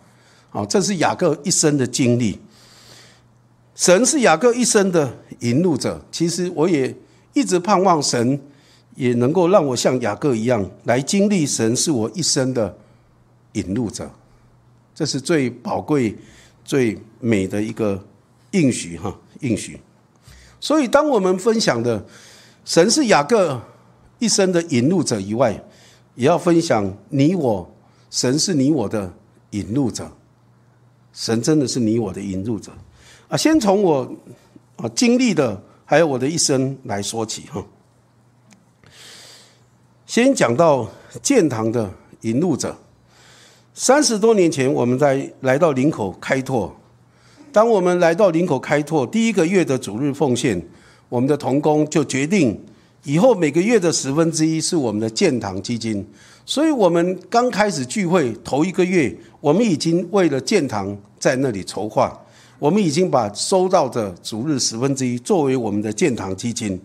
[0.49, 2.39] 好，这是雅各一生的经历。
[3.79, 6.05] 神是雅各一生的引路者。
[6.11, 6.93] 其实，我也
[7.33, 8.37] 一直盼望神
[8.97, 12.77] 也能够让我像雅各一样，来经历神是我一生的
[13.53, 14.11] 引路者。
[14.93, 16.13] 这是最宝贵、
[16.65, 18.03] 最美的一个
[18.51, 19.79] 应许哈，应许。
[20.59, 22.05] 所以，当我们分享的
[22.65, 23.61] 神是雅各。
[24.21, 25.53] 一生的引路者以外，
[26.15, 27.73] 也要分享你我。
[28.09, 29.13] 神是你我的
[29.51, 30.11] 引路者，
[31.13, 32.73] 神真的是你我的引路者
[33.29, 33.37] 啊！
[33.37, 34.11] 先从我
[34.77, 37.63] 啊经历的，还有我的一生来说起哈。
[40.07, 40.89] 先讲到
[41.21, 41.89] 建堂的
[42.21, 42.75] 引路者。
[43.75, 46.75] 三十多年前，我们在来到林口开拓。
[47.51, 50.61] 当我们来到林口开拓第一个月的主日奉献，
[51.07, 52.59] 我们的童工就决定。
[53.03, 56.05] 以后每个月的十分之一是我们的建堂基金，
[56.45, 62.19] 所以我们刚开始聚会头一个月，我们已经为了建堂在那里筹划，
[62.59, 66.79] 我们已经把收到的主日十分之一作为我们的建堂基金。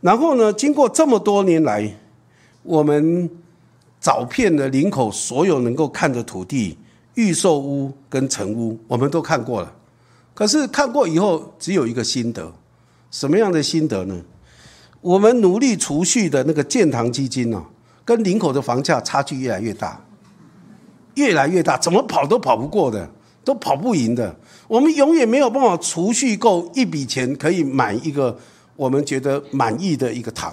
[0.00, 1.92] 然后呢，经过这么多年来，
[2.62, 3.28] 我们
[4.00, 6.78] 找遍了林口所有能够看的土地、
[7.14, 9.72] 预售屋跟成屋，我们都看过了。
[10.32, 12.52] 可是看过以后，只有一个心得，
[13.10, 14.22] 什么样的心得呢？
[15.00, 17.64] 我们努力储蓄的那个建堂基金呢，
[18.04, 20.00] 跟林口的房价差距越来越大，
[21.14, 23.10] 越来越大，怎么跑都跑不过的，
[23.42, 24.36] 都跑不赢的。
[24.68, 28.36] 我们永远没有办法储蓄够一笔钱，可以买一个
[28.74, 30.52] 我们觉得满意的一个糖，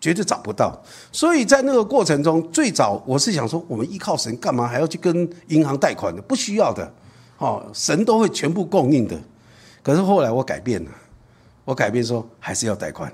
[0.00, 0.76] 绝对找不到。
[1.12, 6.22] 所以在那个过程中，最早我是想说，我们依靠神干嘛还要去跟银行贷款的？
[6.22, 6.90] 不需要的，
[7.38, 9.16] 哦，神都会全部供应的。
[9.82, 10.90] 可是后来我改变了，
[11.64, 13.12] 我改变说还是要贷款，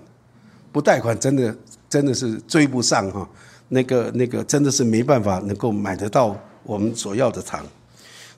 [0.71, 1.57] 不贷款真的
[1.89, 3.29] 真的是追不上哈。
[3.69, 7.65] 那个那个真的是没办法能够买得到我们所要的糖。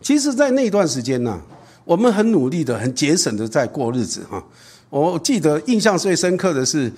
[0.00, 1.38] 其实，在那段时间呢，
[1.88, 4.44] 我们很努力的、很节省的在过日子哈。
[4.90, 6.92] 我记得印象最深刻的是，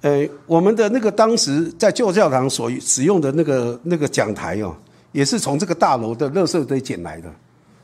[0.00, 4.74] 呃，我们的那个当时在旧教堂所使用的那个那个讲台哦，
[5.12, 7.32] 也是从这个大楼的垃圾堆捡来的，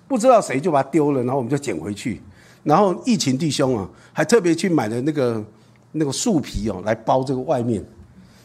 [0.08, 2.20] 不知道谁就把它丢了，然后我们就捡回去。
[2.64, 5.44] 然后疫情弟兄啊，还特别去买了那个
[5.92, 7.80] 那个树皮哦，来包这个外面。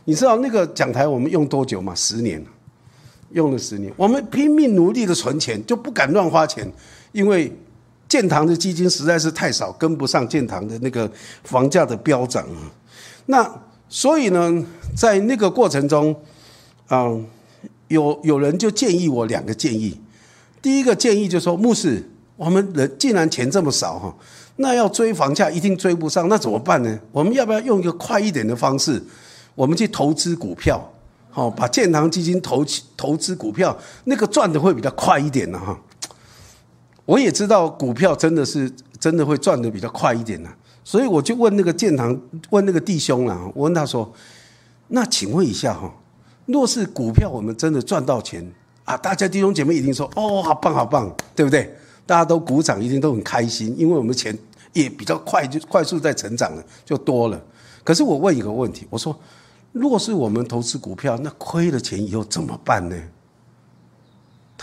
[0.06, 1.96] 你知道那个讲台我们用多久吗？
[1.96, 2.46] 十年，
[3.32, 3.92] 用了十年。
[3.98, 6.72] 我们拼命努力的存钱，就不敢乱花钱，
[7.12, 7.52] 因为
[8.14, 11.12] 建堂的基金实在是太少，跟不上建堂的那个
[11.44, 12.70] 房价的飙涨啊。
[13.26, 13.52] 那
[13.90, 14.64] 所以呢，
[14.96, 16.16] 在那个过程中，
[16.92, 17.26] 嗯，
[17.88, 20.00] 有有人就建议我两个建议。
[20.62, 24.16] 第一个建议就说，牧师，我们人既然钱这么少哈，
[24.58, 27.00] 那要追房价一定追不上，那怎么办呢？
[27.12, 29.04] 我们要不要用一个快一点的方式？
[29.56, 30.88] 我们去投资股票，
[31.32, 32.64] 好，把建堂基金投
[32.96, 35.76] 投资股票，那个赚的会比较快一点的哈。
[37.06, 40.50] 我也知道股票真的是真的会赚的比较快一点呐，
[40.84, 42.18] 所以我就问那个建堂，
[42.50, 44.12] 问那个弟兄啊，我问他说
[44.90, 45.94] ：“那请问一下哈，
[46.46, 48.46] 若是股票我们真的赚到钱
[48.86, 51.76] 啊，大家弟兄姐妹一定说哦，好棒好棒，对不对？
[52.06, 54.38] 大家都鼓掌，一定都很开心，因为我们钱
[54.74, 57.42] 也比较快，就快速在成长了，就多了。
[57.84, 59.18] 可是我问一个问题，我说。
[59.74, 62.96] 若是我们投资股票，那亏了钱以后怎么办呢？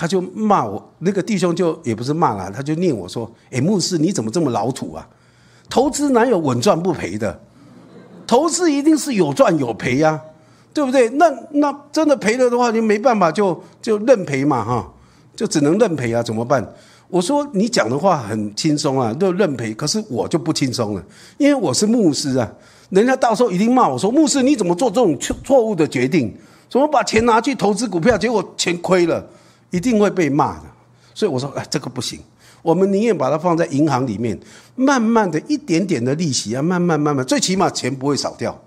[0.01, 5.07] 他就骂我，那个弟兄就也不是骂了，他就念我说：“哎，牧师你怎么这么老土啊？
[5.69, 7.39] 投资哪有稳赚不赔的？
[8.27, 10.19] 投资一定是有赚有赔呀，
[10.73, 11.07] 对不对？
[11.11, 14.91] 那那真的赔了的话，你没办法就就认赔嘛，哈，
[15.37, 16.67] 就只能认赔啊，怎么办？”
[17.11, 19.75] 我说：“你讲的话很轻松啊，就认赔。
[19.75, 21.05] 可是我就不轻松了，
[21.37, 22.51] 因为我是牧师啊。”
[22.89, 26.35] 人家到时候一定骂我说：“牧师，你怎么做这种错错误的决定？
[26.71, 29.23] 怎么把钱拿去投资股票，结果钱亏了，
[29.71, 30.65] 一定会被骂的。”
[31.15, 32.21] 所以我说：“哎，这个不行，
[32.63, 34.39] 我们宁愿把它放在银行里面，
[34.77, 38.59] 慢慢的一点点的利息啊，慢慢慢慢，最起码钱不会少掉，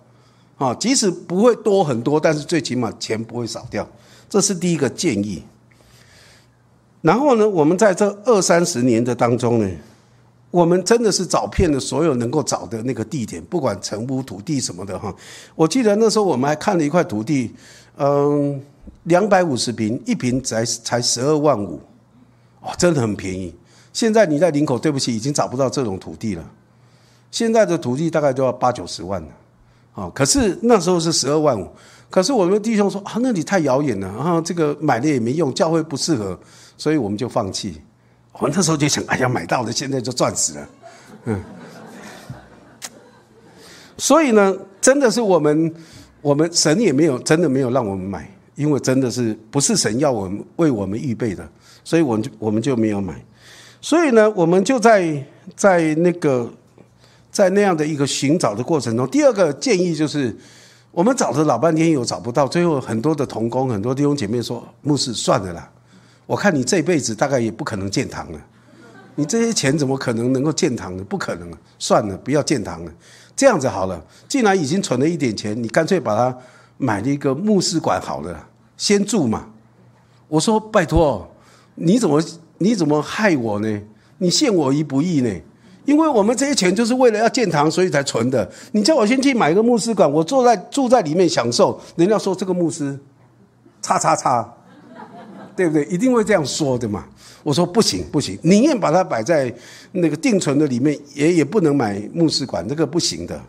[0.57, 3.87] 啊，即使不会多很多，但是最起码钱不会少掉，
[4.29, 5.43] 这是第一个建议。
[7.01, 9.69] 然后呢，我们在这二三十年的当中呢。”
[10.53, 15.11] 我们真的是找遍了所有能够找的那个地点，不管成屋土地什么的哈。
[15.55, 17.51] 我记得那时候我们还看了一块土地，
[17.97, 18.61] 嗯，
[19.03, 21.79] 两百五十平，一平才才十二万五，
[22.61, 23.53] 哇，真的很便宜。
[23.91, 26.43] 现在你在林口，对不起，已经找不到这种土地了。
[27.29, 29.27] 现在的土地大概都要八九十万了，
[29.93, 31.67] 啊，可是那时候是十二万五。
[32.09, 36.39] 可是我们弟兄说啊，那里太遥远了，啊这个买了也没用，教会不适合，
[36.77, 37.81] 所以我们就放弃。
[38.33, 40.69] 我那时候就想，哎呀，买到了现在就赚死了，
[41.25, 41.43] 嗯。
[43.97, 45.73] 所以呢，真的是我们，
[46.21, 51.47] 我们神也没有真的没有让我们买，因为真的是不是神要我们为我们预备的，
[51.83, 53.13] 所以我们就我们就没有买。
[53.81, 56.51] 所以呢，我们就在在那个
[57.31, 60.35] 在那样的一个寻找的过程中，第二个建议就是，
[60.91, 65.69] 我们找了老半天又找不到，最后很多的同工、很多弟兄姐妹说：“牧师，算了啦。”
[66.25, 68.39] 我看你这辈子大概也不可能建堂了，
[69.15, 71.03] 你这些钱怎么可能能够建堂呢？
[71.03, 72.91] 不可能，算了，不要建堂了。
[73.35, 76.37] 这样子好了，既然已经存了一点钱，你干脆把它
[76.83, 79.47] 买了一个牧师馆好了，先住嘛。
[80.27, 81.25] 我说拜托，
[81.75, 82.21] 你怎么
[82.57, 83.81] 你怎么害我呢？
[84.17, 85.29] 你陷我于不义呢？
[85.85, 88.51] 因为我们这些钱就是为了要建堂，所以才存的。
[88.73, 92.99] 你叫我先去买一个牧师馆，我坐在住在里面享受，人家说这个牧师，
[93.81, 94.53] 叉叉叉。
[95.55, 95.85] 对不对？
[95.85, 97.05] 一定会这样说的嘛？
[97.43, 99.53] 我说不行不行，宁愿把它摆在
[99.91, 103.39] 那个定存的里面，也也不能买牧师馆，这个不行的。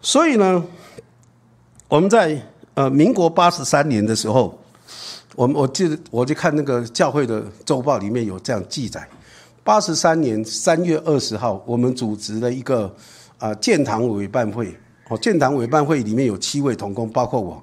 [0.00, 0.64] 所以呢，
[1.88, 2.40] 我们在
[2.74, 4.58] 呃民国八十三年的时候，
[5.36, 9.06] 我们我记得我就看那个教会的周报里面有这样记载：
[9.62, 12.92] 八十三年三月二十号，我们组织了一个
[13.38, 14.74] 啊建堂委办会。
[15.10, 17.62] 哦，建堂委办会里面有七位同工，包括我。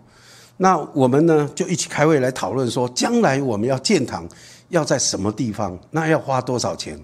[0.58, 4.30] 那我们呢，就一起开会来讨论说，将来我们要建堂，
[4.70, 5.76] 要在什么地方？
[5.90, 6.96] 那要花多少钱？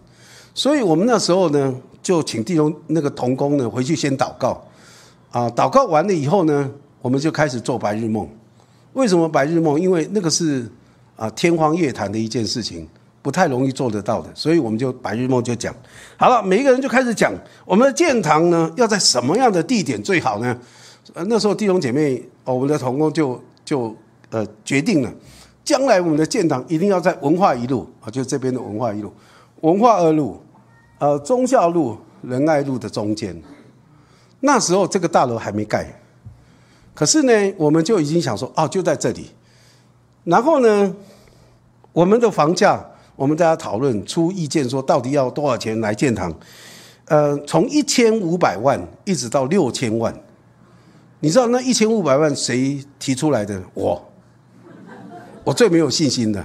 [0.54, 4.64] 所以我们那时候呢，就请弟兄那个童工呢回去先祷告，
[5.32, 6.70] 啊，祷告完了以后呢，
[7.02, 8.28] 我们就开始做白日梦。
[8.94, 9.80] 为什么白日梦？
[9.80, 10.70] 因为那个是
[11.16, 12.88] 啊天方夜谭的一件事情，
[13.22, 14.30] 不太容易做得到的。
[14.34, 15.74] 所以我们就白日梦就讲
[16.18, 17.32] 好了，每一个人就开始讲，
[17.66, 20.58] 我们的建堂呢要在什么样的地点最好呢？
[21.28, 23.96] 那时候弟兄姐妹，哦，我们的同工就就
[24.30, 25.14] 呃决定了，
[25.64, 29.14] 将来我们的建堂一定要在文化一路啊，就这边的文化一路，
[29.62, 30.42] 文化二路，
[31.00, 33.42] 呃，忠孝路、仁爱路的中间。
[34.40, 35.88] 那时候这个大楼还没盖，
[36.98, 39.30] 可是呢，我们就已经想说，哦，就在这里。
[40.24, 40.96] 然后呢，
[41.94, 42.84] 我们的房价，
[43.16, 46.34] 我们大家讨论出意见，说到底要多少钱来建堂？
[47.06, 50.12] 呃，从一千五百万一直到六千万。
[51.20, 53.62] 你知道那一千五百万谁提出来的？
[53.76, 54.04] 我，
[55.44, 56.44] 我最没有信心的，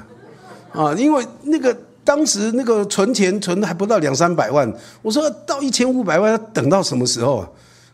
[0.73, 1.75] 啊，因为那个
[2.05, 7.49] 当时那个存钱存的还不到两三百万，我说到一千五百万要等到什么时候啊？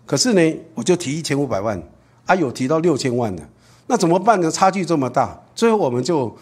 [0.05, 1.81] 可是呢，我就提一千五百万，
[2.29, 3.43] 啊，有提到六千万的，
[3.87, 4.51] 那怎么办呢？
[4.51, 6.37] 差距这么大，最后我们就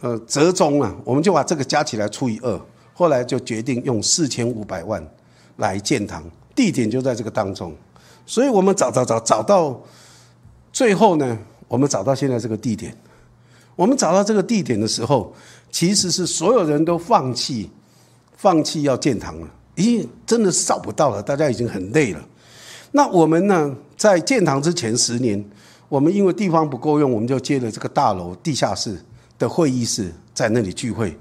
[0.00, 2.58] 呃折中了，我们就把这个加起来除以二，
[2.94, 5.06] 后来就决定用四千五百万
[5.58, 6.24] 来建堂，
[6.54, 7.74] 地点就在这个当中。
[8.24, 9.78] 所以我们找找找找到
[10.72, 12.96] 最后呢，我们找到现在这个地点。
[13.76, 15.34] 我们找到这个地点的时候，
[15.70, 17.70] 其实是所有人都放弃，
[18.34, 19.46] 放弃要建堂了。
[19.76, 22.26] 咦，真的是找不到了，大家已经很累了。
[22.92, 25.42] 那我们呢，在建堂之前十年，
[25.88, 29.00] 我们因为地方不够用，我们就接了这个大楼地下室
[29.38, 31.16] 的会议室，在那里聚会。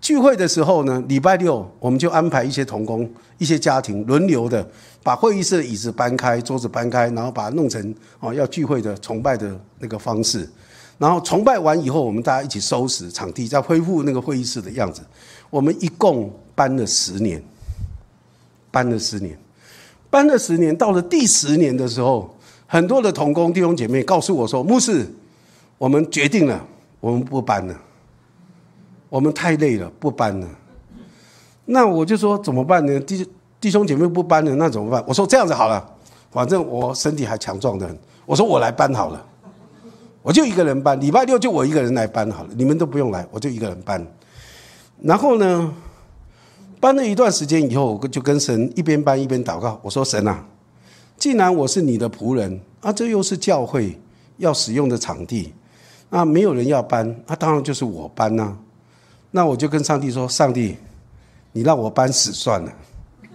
[0.00, 3.08] 聚会的时候呢，礼拜六我们就安排一些童工、
[3.38, 4.68] 一些家庭轮流的
[5.00, 10.48] 把会议室的椅子搬开、桌子搬开，然后把它弄成哦要聚会的崇拜的那个方式。
[10.98, 15.02] 然后崇拜完以后，我们大家一起收拾场地，再恢复那个会议室的样子。
[15.50, 17.42] 我们一共搬了十年，
[18.70, 19.38] 搬了十年，
[20.12, 20.76] 搬了十年。
[20.76, 22.28] 到了第十年的时候，
[22.66, 25.06] 很多的童工弟兄姐妹告诉我说：“牧师，
[25.78, 26.62] 我们决定了，
[27.00, 27.74] 我们不搬了。”
[29.08, 30.46] 我们太累了，不搬了。
[31.64, 33.00] 那我就说怎么办呢？
[33.00, 33.26] 弟
[33.60, 35.02] 弟兄姐妹不搬了，那怎么办？
[35.06, 35.82] 我说这样子好了，
[36.30, 37.98] 反正我身体还强壮的很。
[38.24, 39.26] 我说我来搬好了，
[40.22, 40.98] 我就一个人搬。
[41.00, 44.06] 礼拜六就我一个人来搬好了，你们都不用来，我就一个人搬。
[45.02, 45.74] 然后呢，
[46.82, 49.78] 搬了一段时间以后，我就跟神一边搬一边祷告。
[49.84, 50.44] 我说神啊，
[51.16, 53.96] 既然我是你的仆人啊，这又是教会
[54.38, 55.54] 要使用的场地，
[56.10, 58.58] 那没有人要搬，那当然就是我搬呐。
[59.30, 60.76] 那我就跟上帝说：“上帝，
[61.52, 62.72] 你让我搬死算了。”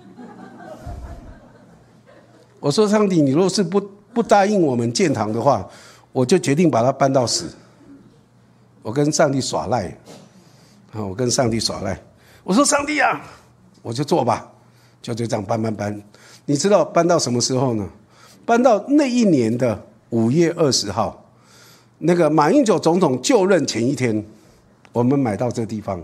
[2.59, 3.79] 我说：“上帝，你若是不
[4.13, 5.65] 不答应我们建堂的话，
[6.11, 7.49] 我就决定把它搬到死。”
[8.83, 9.97] 我跟上帝耍赖，
[10.91, 11.97] 啊，我跟上帝耍赖。
[12.47, 13.21] 我说：“上帝啊，
[13.81, 14.49] 我就做吧，
[15.01, 16.01] 就就这样搬搬搬。
[16.45, 17.85] 你知道搬到什么时候呢？
[18.45, 19.77] 搬到那一年的
[20.11, 21.25] 五月二十号，
[21.97, 24.23] 那个马英九总统就任前一天。”
[24.93, 26.01] 我们买到这地方，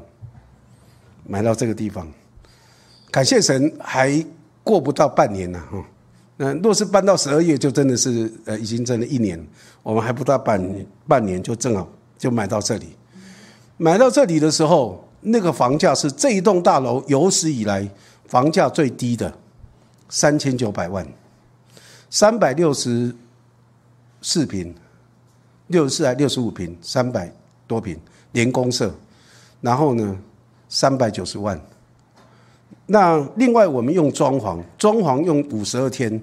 [1.26, 2.06] 买到这个地方，
[3.10, 4.24] 感谢神，还
[4.66, 5.82] 过不到半年呢，哈。
[6.36, 9.41] 那若是搬到十二月，就真的是呃，已经真的一年。
[9.82, 10.62] 我们还不到半，
[11.08, 11.88] 半年就正好
[12.18, 12.89] 就买到这里。
[13.78, 17.89] 买到这里的时候，那个房价是这一栋大楼有史以来
[18.28, 19.34] 房价最低的，
[20.09, 21.07] 三千九百万，
[22.09, 23.15] 三百六十
[24.21, 24.74] 四平，
[25.67, 27.34] 六十四还六十五平，三百
[27.67, 27.99] 多平。
[28.34, 28.91] 连公社，
[29.61, 30.17] 然后呢，
[30.67, 31.61] 三百九十万。
[32.88, 36.19] 那另外我们用装潢，装潢用五十二天，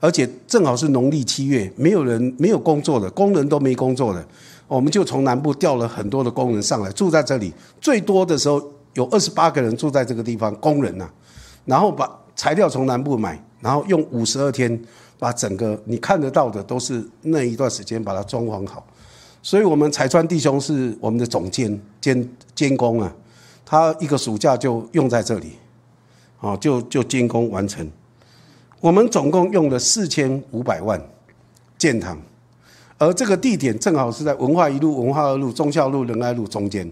[0.00, 4.26] 而且正好是农历七月，没有人没有工作的工人都没工作的，
[4.66, 7.52] 我们就从南部调了很多的工人上来住在这里。
[7.80, 8.62] 最多的时候
[8.94, 11.08] 有二十八个人住在这个地方，工人呐。
[11.64, 14.80] 然后把材料从南部买，然后用五十二天
[15.18, 18.86] 把整个你看得到的都是那一段时间把它装潢好。
[19.42, 23.14] 所以，我们彩川弟兄是我们的总监监监工啊，
[23.64, 25.52] 他一个暑假就用在这里，
[26.40, 27.86] 啊，就就监工完成。
[28.80, 30.98] 我们总共用了四千五百万
[31.76, 32.18] 建堂，
[32.98, 36.90] 而这个地点正好是在文化一路、文化二路、忠孝路、仁爱路中间。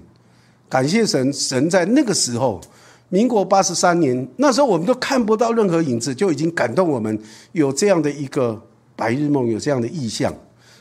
[0.69, 2.61] 感谢神，神在那个时候，
[3.09, 7.19] 民国八十三年，那时候我们都看不到任何影子，就已经感动我们
[7.53, 8.61] 有这样的一个
[8.97, 10.35] 白日梦，有这样的意向。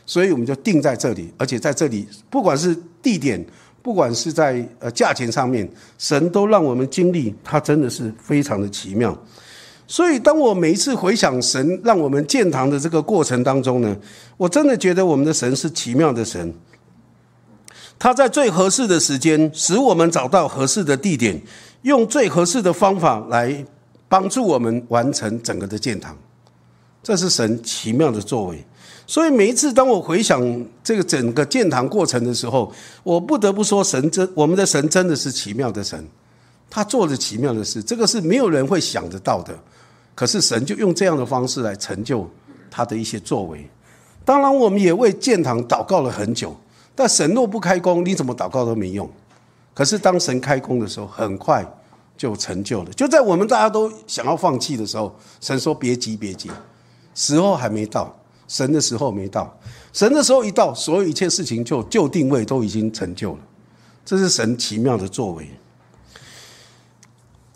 [0.04, 3.42] 所以我们就定在这里，而且在这里，不管是地点，
[3.82, 5.68] 不管是在呃价钱上面，
[5.98, 9.16] 神都让我们经历，它真的是非常的奇妙。
[9.86, 13.96] 所以当我每一次回想神让我们建堂的这个过程当中呢，
[14.36, 16.52] 我真的觉得我们的神是奇妙的神。
[17.98, 21.40] 他在最合适的时间，使我们找到合适的地点，
[21.82, 23.64] 用最合适的方法来
[24.08, 26.16] 帮助我们完成整个的建堂。
[27.02, 28.64] 这是神奇妙的作为。
[29.06, 30.40] 所以每一次当我回想
[30.82, 32.72] 这个整个建堂过程的时候，
[33.02, 36.04] 我不得不说，神真我们的神真的是奇妙的神，
[36.74, 39.54] 他做了奇妙的事，这个是没有人会想得到的。
[40.14, 42.26] 可是神就用这样的方式来成就
[42.70, 43.68] 他的一些作为。
[44.24, 46.56] 当然，我们也为建堂祷告了很久。
[46.94, 49.06] 但神若不开工，你怎么祷告都没用。
[49.74, 51.62] 可是当神开工的时候，很快
[52.16, 52.92] 就成就了。
[52.94, 56.50] 就在我们大家都想要放弃的时候，神说：“别急，别急，
[57.14, 58.18] 时候还没到，
[58.48, 59.54] 神的时候没到。
[59.92, 63.38] 神的时候一到，所有一切事情就就定位都已经成就了。
[64.06, 65.46] 这是神奇妙的作为。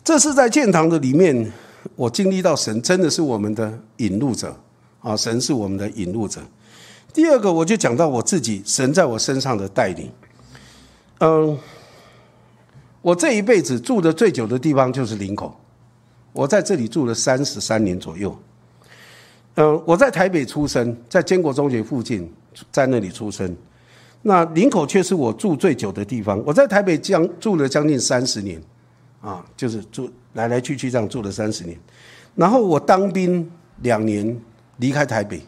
[0.07, 1.51] 这是在建堂的里面，
[1.97, 4.55] 我经历到神真的是我们的引路者
[5.01, 5.17] 啊！
[5.17, 6.39] 神是我们的引路者。
[7.13, 10.09] 第二个，我就讲到我自己，神在我身上的带领。
[11.19, 11.59] 嗯，
[13.01, 15.53] 我这一辈子住的最久的地方就是林口，
[16.31, 18.33] 我在这里住了三十三年左右。
[19.55, 22.31] 嗯，我在台北出生，在建国中学附近，
[22.71, 23.53] 在那里出生。
[24.21, 26.41] 那林口却是我住最久的地方。
[26.45, 28.61] 我在台北将住了将近三十年，
[29.27, 31.77] 啊，就是住来来去去这样住了三十年。
[32.33, 33.51] 然后我当兵
[33.81, 34.39] 两年，
[34.77, 35.41] 离开台北。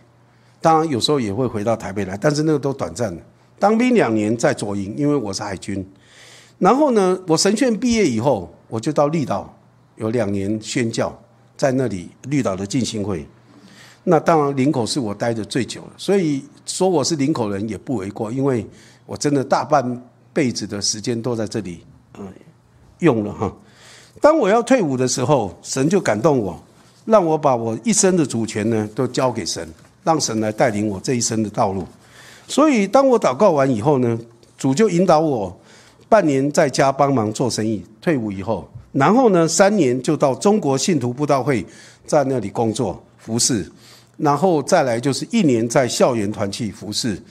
[0.59, 3.21] 当然，有时候也会回到台北来，但是那个都短暂的。
[3.57, 5.87] 当兵两年在左营，因为我是海军。
[6.57, 9.57] 然后呢，我神训毕业以后，我就到绿岛
[9.95, 11.17] 有两年宣教，
[11.55, 13.25] 在那里绿岛的进行会。
[14.03, 18.67] 那当然，林口是我待的最久的，所以说我是林口人也不为过，因为
[19.05, 20.03] 我真的大半
[20.33, 21.85] 辈子的时间都在这里，
[22.17, 22.27] 嗯，
[22.99, 23.55] 用了哈。
[24.21, 26.61] 当我要退伍的时候，神就感动我，
[27.05, 29.67] 让我把我一生的主权呢都交给神。
[30.01, 31.85] 让神来带领我这一生的道路，
[32.47, 34.17] 所以当我祷告完以后呢，
[34.57, 35.55] 主就引导我
[36.07, 37.83] 半年在家帮忙做生意。
[38.01, 41.63] 退伍以后，然后呢三年就到中国信徒布道会
[42.07, 43.69] 在那里工作服侍，
[44.17, 47.21] 然后再来就是一年在校园团契服侍，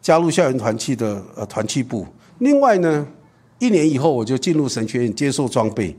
[0.00, 2.06] 加入校园团契的呃团契部。
[2.38, 3.04] 另外呢，
[3.58, 5.94] 一年以后我就进入神学院接受装备，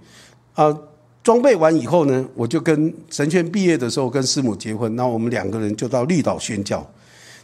[0.56, 0.78] 啊。
[1.26, 6.88] 装备完以后呢，我就跟神权毕业的时候跟师母结婚，那我们两个人就到绿岛宣教，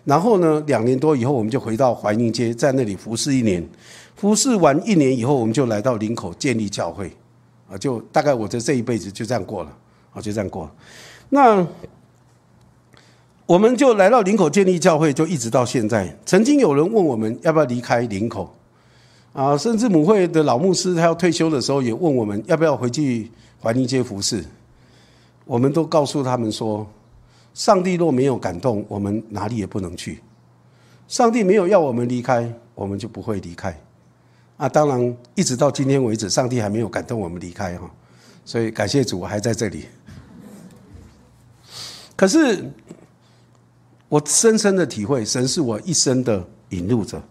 [0.06, 3.68] 然后呢，两年多以后我们就回到怀宁街，在那里服侍一年，
[4.16, 7.12] 服侍完一年以后，我们就来到林口建立教会，
[7.68, 9.76] 啊，就大概我的这一辈子就这样过了，
[10.14, 10.70] 啊，就这样过。
[11.30, 11.66] 那
[13.48, 16.16] 我们就来到林口建立教会，就一直到现在。
[16.24, 18.56] 曾经有人问我们要不要离开林口，
[19.34, 23.32] 啊，甚至母会的老牧师他要退休的时候也问我们要不要回去。
[23.64, 24.44] 怀宁街服饰，
[25.46, 26.84] 我们都告诉他们说：
[27.54, 30.20] 上帝若没有感动，我们哪里也不能去。
[31.08, 33.80] 上帝没有要我们离开，我们就不会离开。
[34.58, 37.88] 啊，当然，一直到今天为止，上帝还没有感动我们离开哈。
[38.44, 39.86] 所以感谢主，我还在这里。
[42.16, 42.68] 可是，
[44.10, 47.22] 我深深的体会，神是我一生的引路者。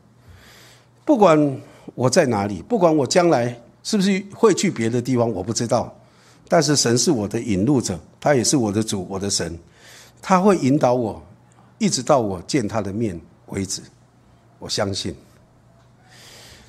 [1.05, 1.61] 不管
[1.95, 5.95] 我在哪里，不管我将来是不是会去别的地方，我不知道。
[6.49, 9.57] 但是神是我的引路者，他也是我的主，我的神，
[10.20, 11.22] 他会引导我，
[11.78, 13.80] 一直到我见他的面为止。
[14.59, 15.14] 我相信。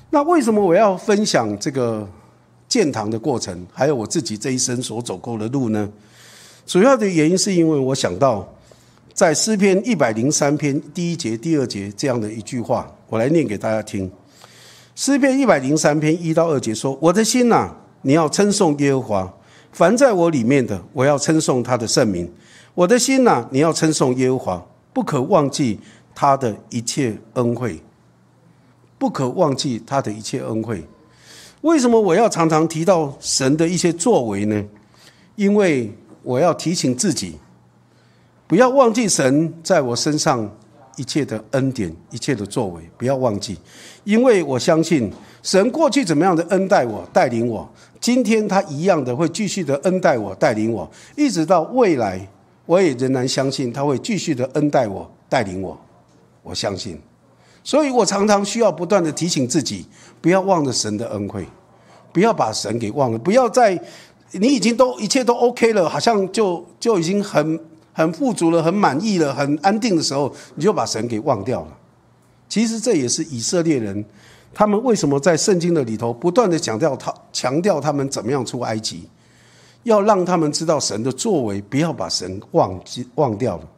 [0.08, 2.08] 那为什么我要分享这个
[2.68, 5.90] 建堂的过程，还有我自己这一生所走过的路呢？
[6.64, 8.48] 主要的原因是因为我想到，
[9.12, 14.10] 在诗篇一百零三篇第一节、第二节这样的一句话，我来念给大家听。
[14.94, 17.70] 诗篇一百零三篇一到二节说：“我的心呐，
[18.02, 19.34] 你要称颂耶和华。”
[19.72, 22.30] 凡在我里面的，我要称颂他的圣名。
[22.74, 25.80] 我的心呐，你要称颂耶和华，不可忘记
[26.14, 27.80] 他的一切恩惠，
[28.98, 30.86] 不可忘记他的一切恩惠。
[31.62, 34.62] 为什么我要常常提到神的一些作为呢？
[35.36, 35.90] 因为
[36.22, 37.38] 我要提醒自己，
[38.46, 40.54] 不要忘记神在我身上
[40.96, 43.56] 一切的恩典、一切的作为，不要忘记。
[44.04, 45.10] 因为我相信
[45.42, 47.68] 神过去怎么样的恩待我、带领我。
[48.00, 52.28] 今天他一样的会继续的恩待我、带领我，一直到未来，
[52.66, 55.78] 我也仍然相信他会继续的恩待我、带领我。
[56.42, 57.00] 我相信，
[57.62, 59.86] 所以我常常需要不断的提醒自己，
[60.20, 61.46] 不要忘了神的恩惠，
[62.12, 63.80] 不要把神给忘了，不要在
[64.32, 67.60] 你已经都一切都 OK 了，好像就就已经很
[67.92, 71.68] 很富足了、很满意了、很安定的时候，你就把神给忘掉了。
[72.48, 74.04] 其实这也是以色列人。
[74.54, 79.08] 他们为什么在圣经的里头不断的强调他强调他们怎么样出埃及？
[79.84, 83.68] 要让他们知道神的作为，不要把神忘记忘掉了。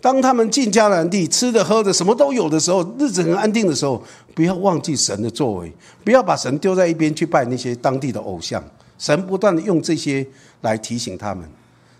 [0.00, 4.02] 当他们进迦南地，吃的喝的什么都有的时候，日子很安定的时候，
[4.34, 5.72] 不要忘记神的作为，
[6.04, 8.62] 不要把神丢在一边去拜那些当地的偶像。
[8.98, 10.26] 神不断的用这些
[10.62, 11.48] 来提醒他们。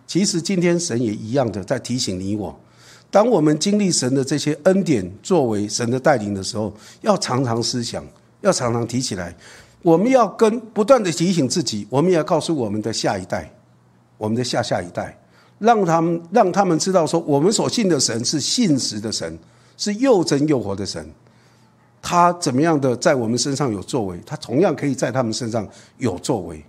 [0.06, 2.58] 其实今天神也一样的在提醒你我。
[3.10, 8.04] 当我们经历神的这些恩典作为神的带领的时候，要常常思想。
[8.40, 9.34] 要常常提起来，
[9.80, 13.50] 我们要跟不断的提醒自己，我们也要告诉我们的下一代，
[14.18, 15.18] 我们的下下一代，
[15.58, 19.38] 让他们让他们知道说，我们所信的神是信实的神，
[19.78, 21.10] 是又真又活的神。
[22.02, 26.62] 他怎么样的在我们身上有作为，他同样可以在他们身上有作为。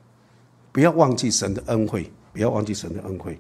[0.72, 3.40] 不要忘记神的恩惠，不要忘记神的恩惠。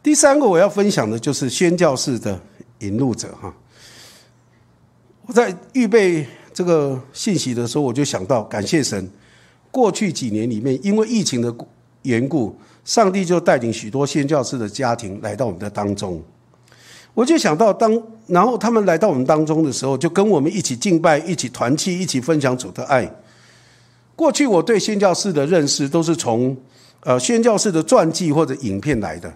[0.00, 2.40] 第三个我要分享的就是宣教士的
[2.78, 3.52] 引路者哈。
[5.26, 9.10] 我在预备这个信息的时候，我就想到感谢神，
[9.72, 11.52] 过去几年里面因为疫情的
[12.02, 16.22] 缘故，上帝就带领许多宣教士的家庭来到我们的当中。
[17.12, 23.12] 我就想到当然后他们来到我们当中的时候，就跟我们一起敬拜，一起团契，一起分享主的爱。
[24.14, 26.56] 过去我对宣教士的认识都是从
[27.00, 29.32] 呃宣教士的传记或者影片来的。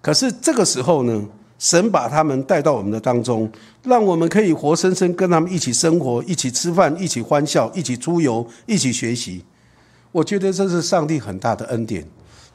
[0.00, 1.24] 可是这个时候呢，
[1.58, 3.50] 神把他们带到我们的当中，
[3.84, 9.44] 让我们可以活生生跟他们一起生活，一起吃饭，一起欢笑，一起出游，一起学习。
[10.10, 12.06] 我觉得这是上帝很大的恩典。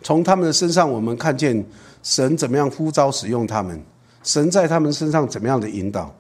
[0.02, 1.66] 从他们的身上，我们看见
[2.04, 3.82] 神怎么样呼召使用他们，
[4.24, 6.14] 神在他们身上怎么样的引导。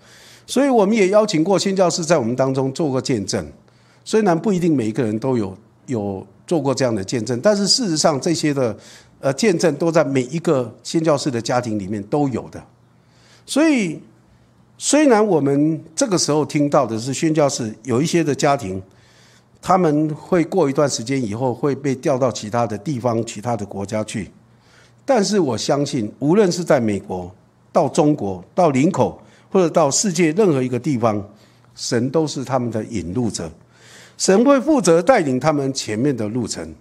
[0.45, 3.45] 所以我们也邀请过宣教士在我们当中做过见证。
[4.05, 5.55] 虽然不一定每一个人都有
[5.87, 8.75] 有做过这样的见证，但是事实上这些的。
[9.19, 12.63] 呃，见证都在每一个新教士的家庭里面都有的，
[13.47, 13.99] 所以
[14.77, 18.79] 虽然我们这个时候听到的是宣教士有一些的家庭，
[19.59, 24.29] 他们会过一段时间以后会被调到其他的地方、其他的国家去，
[25.03, 27.33] 但是我相信，无论是在美国、
[27.71, 29.19] 到中国、到林口，
[29.49, 31.27] 或者到世界任何一个地方，
[31.73, 33.51] 神都是他们的引路者，
[34.17, 36.75] 神会负责带领他们前面的路程，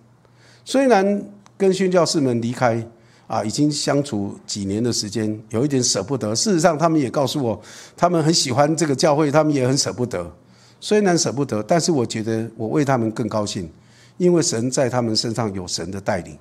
[0.64, 1.22] 虽然。
[1.58, 2.86] 跟宣教士们离开
[3.26, 6.34] 啊，已经相处几年的时间，有一点舍不得。
[6.34, 7.58] 事实上，他们也告诉我，
[7.96, 10.30] 他们很喜欢这个教会，他们也很舍不得。
[10.82, 13.66] 虽然舍不得，但是我觉得我为他们更高兴，
[14.18, 16.36] 因为神在他们身上有神的带领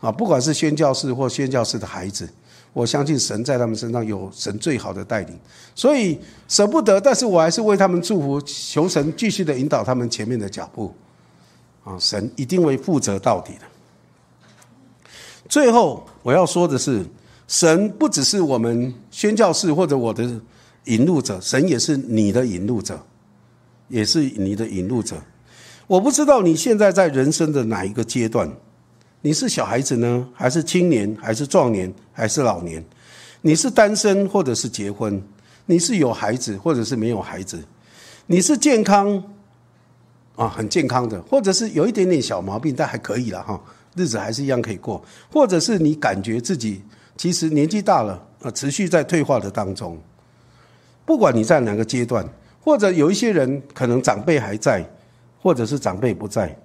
[0.00, 0.10] 啊。
[0.10, 2.26] 不管是宣教士或宣教士的孩子，
[2.72, 5.38] 我相信神在他们身上有神最好的带领，
[5.74, 6.18] 所以
[6.48, 10.94] 舍不得，但是我还是为他们祝福，求神继续的引导他们前面的脚步
[11.84, 11.98] 啊。
[11.98, 13.60] 神一定会负责到底的。
[15.48, 17.04] 最后我要说的是，
[17.46, 20.40] 神不只是我们宣教士或者我的
[20.84, 22.98] 引路者，神也是你的引路者，
[23.88, 25.16] 也是你的引路者。
[25.86, 28.50] 我不知道你现在在人生的哪一个阶段，
[29.24, 32.84] 你是小孩子呢，还是青年，还是壮年，还是老年？
[33.40, 35.22] 你是单身或者是结婚？
[35.66, 37.62] 你是有孩子或者是没有孩子？
[38.26, 39.22] 你是健康
[40.34, 43.60] 啊，很健康的，或者是有一点点小毛病，但还可以了哈。
[43.94, 45.00] 日子还是一样可以过，
[45.30, 46.82] 或者是你感觉自己
[47.16, 49.96] 其实年纪大了啊，持续在退化的当中。
[51.04, 52.28] 不管你在哪个阶段，
[52.60, 54.84] 或者有一些人可能长辈还在，
[55.40, 56.56] 或者是长辈不在，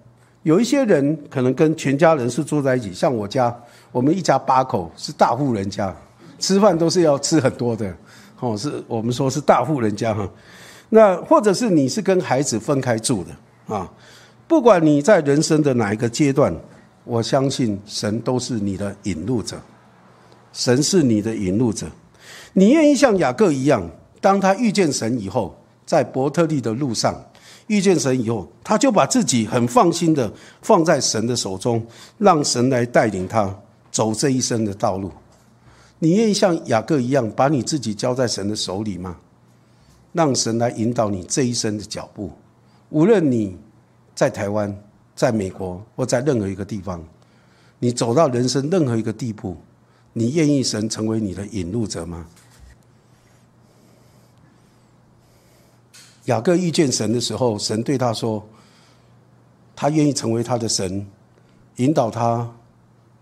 [0.47, 2.93] 有一些人可能跟全家人是住在一起。
[2.93, 3.53] 像我家，
[3.91, 5.93] 我们一家八口是大户人家，
[6.39, 7.93] 吃饭都是要吃很多的，
[8.39, 10.25] 哦，是我们说是大户人家哈。
[10.87, 13.91] 那或者是你是跟孩子分开住的啊，
[14.47, 16.55] 不管你在人生的哪一个阶段。
[17.03, 19.57] 我相信神都是你的引路者，
[20.51, 21.87] 神是你的引路者。
[22.51, 23.81] 你愿意像雅各一样，
[24.19, 27.15] 当他遇见神以后，在伯特利的路上
[27.67, 31.85] 遇见神以后，他就把自己很放心的放在神的手中，
[32.17, 33.53] 让神来带领他
[33.91, 35.11] 走这一生的道路。
[35.99, 39.17] 你愿意像雅各一样，把你自己交在神的手里吗？
[40.13, 42.31] 让神来引导你这一生的脚步，
[42.89, 43.57] 无论你
[44.15, 44.75] 在台湾。
[45.17, 47.03] 在美国或在任何一个地方，
[47.79, 49.57] 你走到人生任何一个地步，
[50.13, 52.23] 你愿意神成为你的引路者吗？
[56.27, 58.45] 雅各遇见神的时候，神对他说
[59.75, 61.05] ：“他愿意成为他的神，
[61.77, 62.49] 引导他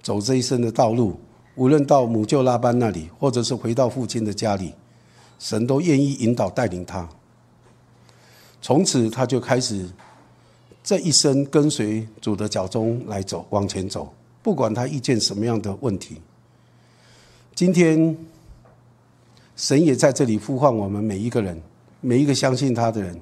[0.03, 1.19] 走这一生的道路。
[1.55, 4.73] 无论到母舅拉班那里，或者是回到父亲的家里，
[5.39, 7.07] 神都愿意引导带领他。
[8.61, 9.89] 从此，他就开始。”
[10.83, 16.21] 这一生跟随主的脚中来走，往前走，不管他遇见什么样的问题。
[17.55, 18.15] 今天，
[19.55, 21.59] 神也在这里呼唤我们每一个人，
[22.05, 23.19] 每一个相信他的人。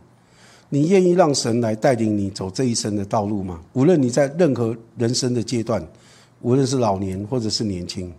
[0.68, 3.62] 你愿意让神来带领你走这一生的道路吗？
[3.74, 5.88] 无论你在任何人生的阶段，
[6.42, 8.12] 无论是老年或者是年轻，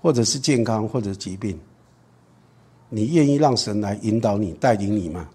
[0.00, 1.56] 或者是健康或者疾病，
[2.88, 5.28] 你愿意让神来引导你、带领你吗？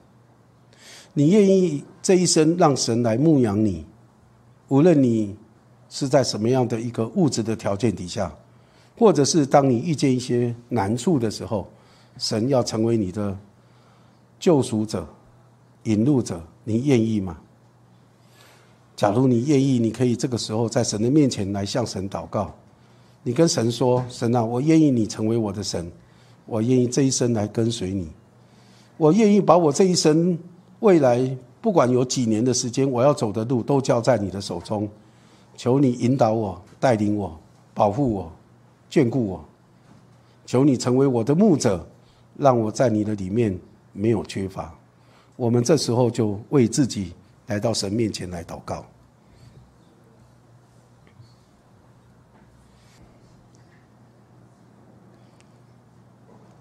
[1.13, 3.85] 你愿意这一生让神来牧养你，
[4.69, 5.35] 无论你
[5.87, 8.35] 是在什么样的一个物质的条件底下，
[8.97, 11.69] 或者是当你遇见一些难处的时候，
[12.17, 13.37] 神要成为你的
[14.39, 15.07] 救赎者、
[15.83, 17.37] 引路者，你愿意吗？
[18.95, 22.53] 假如你愿意，你可以这个时候在神的面前来向神祷告，
[23.23, 25.89] 你跟神说：“神啊，我愿意你成为我的神，
[26.45, 28.09] 我愿意这一生来跟随你，
[28.97, 30.37] 我愿意把我这一生
[30.79, 34.87] 未来不管有几年的时间，我要走的路都交在你的手中。
[35.55, 37.37] 求你引导我，带领我，
[37.73, 38.31] 保护我，
[38.89, 39.45] 眷顾我。
[40.45, 41.85] 求你成为我的牧者，
[42.37, 43.57] 让我在你的里面
[43.99, 44.73] 没有缺乏。
[45.35, 47.13] 我们这时候就为自己
[47.47, 48.85] 来到神面前来祷告。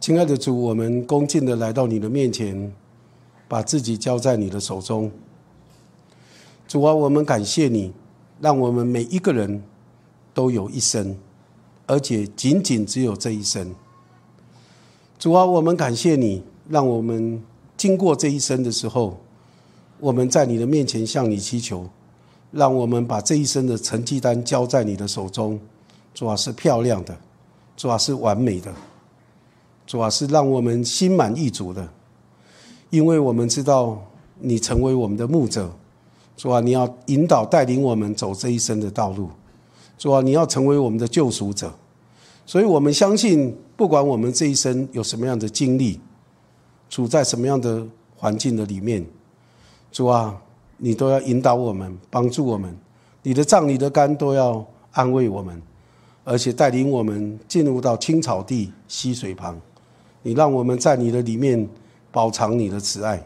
[0.00, 2.72] 亲爱的主，我们恭敬的来到你的面前，
[3.46, 5.10] 把自己交在你的手中。
[6.66, 7.92] 主啊，我们感谢你，
[8.40, 9.62] 让我们每一个人
[10.32, 11.14] 都有一生，
[11.86, 13.74] 而且仅仅只有这一生。
[15.18, 17.42] 主啊，我们感谢你，让我们
[17.76, 19.18] 经过这一生的时候，
[19.98, 21.88] 我们在你的面前向你祈求，
[22.52, 25.58] 让我们把这一生的成绩单交在你的手中。
[26.14, 27.16] 主啊，是漂亮的，
[27.76, 28.72] 主啊，是完美的。
[29.86, 31.88] 主啊，是让我们心满意足的，
[32.90, 34.02] 因为我们知道
[34.40, 35.70] 你成为我们的牧者。
[36.36, 39.30] 主啊，你要引导带领我们走这一生的道路。
[39.96, 41.72] 主啊，你要成为我们的救赎者。
[42.44, 46.00] 所以我们相信，不管我们这一生有什么样的经历，
[46.88, 47.84] 处在什么样的
[48.16, 49.04] 环境的里面，
[49.92, 50.36] 主啊，
[50.76, 52.74] 你都要引导我们，帮助我们。
[53.22, 55.60] 你的杖、你的肝都要安慰我们，
[56.24, 59.60] 而且带领我们进入到青草地、溪水旁。
[60.22, 61.68] 你让我们在你的里面
[62.10, 63.22] 饱尝你的慈爱，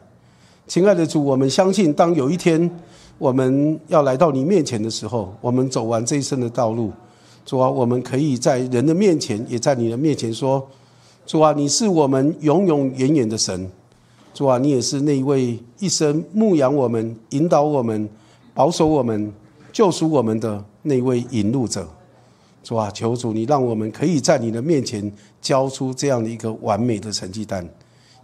[0.67, 2.71] 亲爱的主，我们相信，当有一天
[3.19, 6.93] 我们要来到你面前的时候，我们走完这一生的道路，
[7.45, 10.67] 主啊，我们可以在人的面前，也在你的面前说，
[11.33, 13.67] 主啊，你是我们永永远远的神，
[14.35, 18.07] 主啊，你也是那一位一生牧养我们、引导我们、
[18.53, 19.33] 保守我们、
[19.73, 21.89] 救赎我们的那位引路者。
[22.63, 25.11] 主啊，求主你让我们可以在你的面前
[25.41, 27.67] 交出这样的一个完美的成绩单，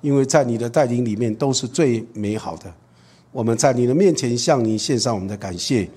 [0.02, 2.70] 因为在你的带领里面都是最美好的。
[3.32, 5.88] 我们在你的面前向你献上我们的感谢、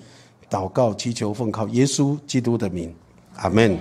[0.50, 2.90] 祷告、祈求、奉靠耶稣基督的名，
[3.36, 3.78] 阿门。